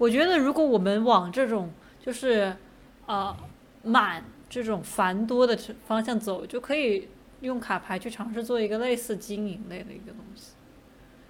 [0.00, 1.70] 我觉得如果我们往这种
[2.02, 2.56] 就是
[3.04, 3.36] 呃
[3.82, 7.06] 满这种繁多的这方向走，就可以
[7.42, 10.52] 用卡牌去尝试做一个类似经营类的一个东西，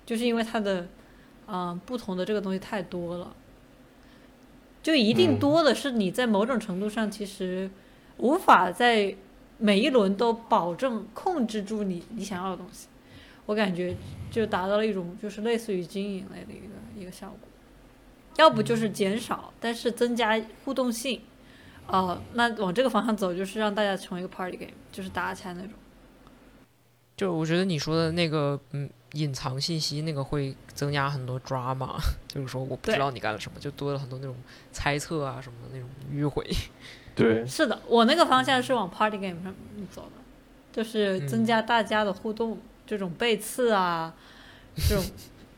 [0.07, 0.83] 就是因为它的
[1.49, 3.35] 嗯、呃不同的这个东西太多了，
[4.85, 5.39] 就一定嗯。
[5.41, 7.69] 多的是你在某种程度上其实
[8.19, 9.17] 无法在
[9.59, 12.87] 每一轮都保证控制住你你想要的东西，
[13.47, 13.97] 我感觉
[14.31, 16.67] 就达到了一种就是类似于经营类的一个
[16.97, 17.50] 一个效果。
[18.37, 21.21] 要不就是减少，但是增加互动性。
[21.87, 25.73] 哦，那往这个方向走，就是让大家成为一个 party game，就是打起来那种。
[27.17, 34.37] 就我觉得你说的那个，嗯，隐藏信息那个会增加很多 drama， 就是说我不知道你干了什么，就多了很多那种
[34.71, 36.49] 猜测啊什么的那种迂回。
[37.17, 39.53] 对，是的，我那个方向是往 party game 上
[39.91, 40.23] 走的，
[40.73, 42.57] 就是增嗯加大家的互动，
[42.87, 44.15] 这种背刺啊，
[44.89, 45.05] 这种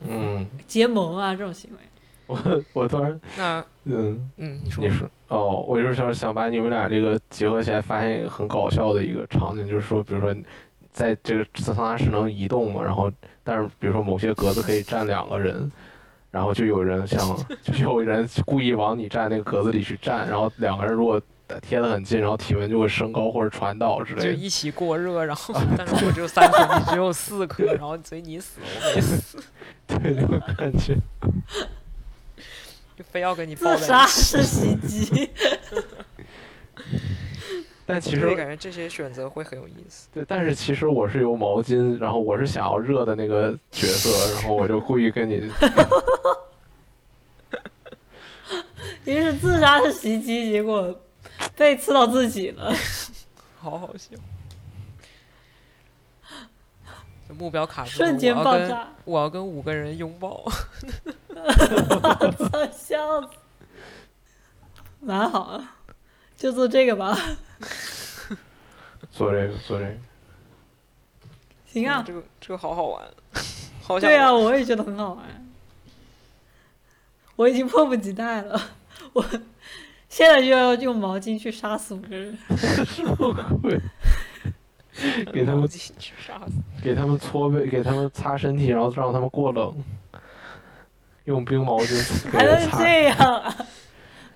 [0.09, 1.79] 嗯，结盟啊这种行为。
[2.29, 2.39] 我
[2.73, 10.35] 我突然，那嗯，嗯，你说你说哦，我就是想想把你们俩这个结合起来，发现一个很搞笑的一个场景，就是说，比如说，
[10.93, 13.11] 在这个桑拿室能移动嘛，然后
[13.43, 15.71] 但是比如说某些格子可以站两个人，
[16.31, 21.21] 然后就有人想， 就有人故意往你站那个格子里去站，然后两个人如果
[21.61, 24.33] 贴得很近，然后体温就会升高或者传导之类的。
[24.33, 29.39] 就一起过热，然后但是我只有三颗，你只有四颗，然后所以你死我没死，
[29.87, 30.97] 对，那种感觉。
[33.03, 34.21] 就非要跟你抱自杀在一起。
[34.21, 35.31] 式袭击，
[37.85, 40.09] 但其实感觉这些选择会很有意思。
[40.13, 45.35] 对，但是其实我是有毛巾，然后我是想要热的那个角色，然后我就故意跟你，
[49.05, 51.01] 于是自杀式袭击，结果
[51.57, 52.73] 被刺到自己了。
[53.59, 54.17] 好好笑。
[57.22, 60.45] 就目标卡住，瞬间爆炸，我要跟五个人拥抱。
[62.39, 63.29] 操，笑死，
[65.01, 65.77] 蛮好啊，
[66.37, 67.19] 就做这个吧。
[69.11, 69.95] 做这个做这个。
[71.67, 73.03] 行啊，这个这个好好玩。
[73.83, 75.25] 好想对啊，我也觉得很好玩。
[77.35, 78.61] 我已经迫不及待了，
[79.15, 79.25] 我
[80.09, 82.39] 现在就要用毛巾去杀死五个人。
[82.87, 83.17] 什么
[83.63, 83.81] 鬼？
[85.33, 85.69] 给他们。
[86.83, 89.73] 给他们搓背，给他们擦身体，然后让他们过冷，
[91.25, 91.95] 用冰毛巾
[92.31, 92.79] 给还人擦。
[92.79, 93.57] 能这样啊？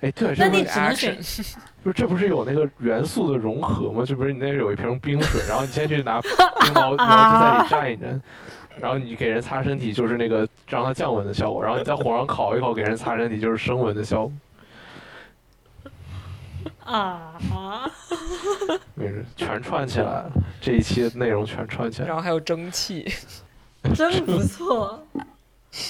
[0.00, 4.04] 哎，对，这不是只能选 action 不是这不是有那个元素的融合吗？
[4.06, 6.30] 这不是你那有一瓶冰水，然后你先去拿冰
[6.74, 8.20] 毛 毛巾在里蘸一蘸，
[8.78, 14.32] 然后你给人擦身体就是那个让它降温的效果，然后你在火上烤一烤给人擦身体就是升温的效果。
[16.86, 17.90] 啊，
[18.94, 20.30] 没事，全串起来了，
[20.60, 22.08] 这一期的内容全串起来。
[22.08, 23.12] 然后还有蒸汽，
[23.94, 25.04] 真不错。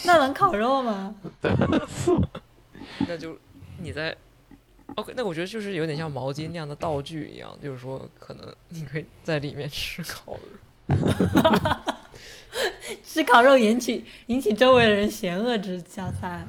[0.05, 1.15] 那能烤肉吗？
[3.07, 3.37] 那就
[3.79, 4.17] 你在
[4.95, 10.41] OK，那我觉得就是有点像毛巾那样的道具一样，就是说可能你可以在里面吃烤肉。
[13.05, 16.49] 吃烤肉引起引起周围的人嫌恶之加餐。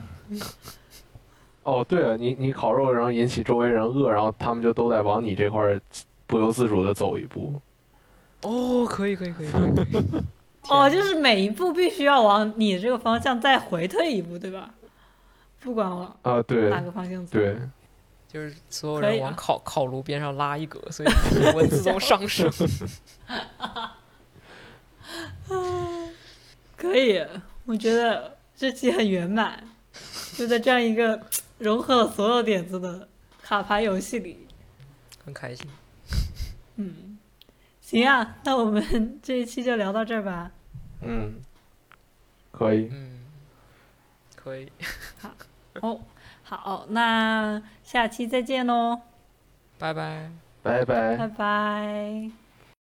[1.68, 5.82] 哦，对了，你你烤肉，然后引起周围人饿，然后他们就都在往你这块儿
[6.26, 7.61] 不由自主的走一步。
[8.43, 9.72] 哦，可以可以可以可以。
[9.74, 10.03] 可以
[10.72, 14.74] 哦，就是每一步必须要往你这个方向再回退一步，对吧？
[15.59, 17.38] 不管往啊，对哪个方向走。
[17.38, 17.57] 对，
[18.32, 22.49] 就是所有人往烤烤炉边上拉一格，所以体温自动上升。
[26.78, 27.22] 可以，
[27.65, 29.61] 我觉得这期很圆满，
[30.38, 31.20] 就在这样一个
[31.59, 33.07] 融合了所有点子的
[33.41, 34.47] 卡牌游戏里。
[35.23, 35.67] 很开心。
[36.75, 37.17] 嗯，
[37.81, 40.51] 行啊，那我们 这一期就聊到这儿吧。
[41.01, 41.41] 嗯，
[42.51, 43.19] 可以，嗯，
[44.35, 44.71] 可以，
[45.19, 45.31] 好
[45.81, 45.99] 哦，
[46.43, 49.01] 好，那下期再见喽，
[49.77, 50.31] 拜拜。
[50.63, 51.27] 拜拜拜。
[51.27, 52.46] 拜。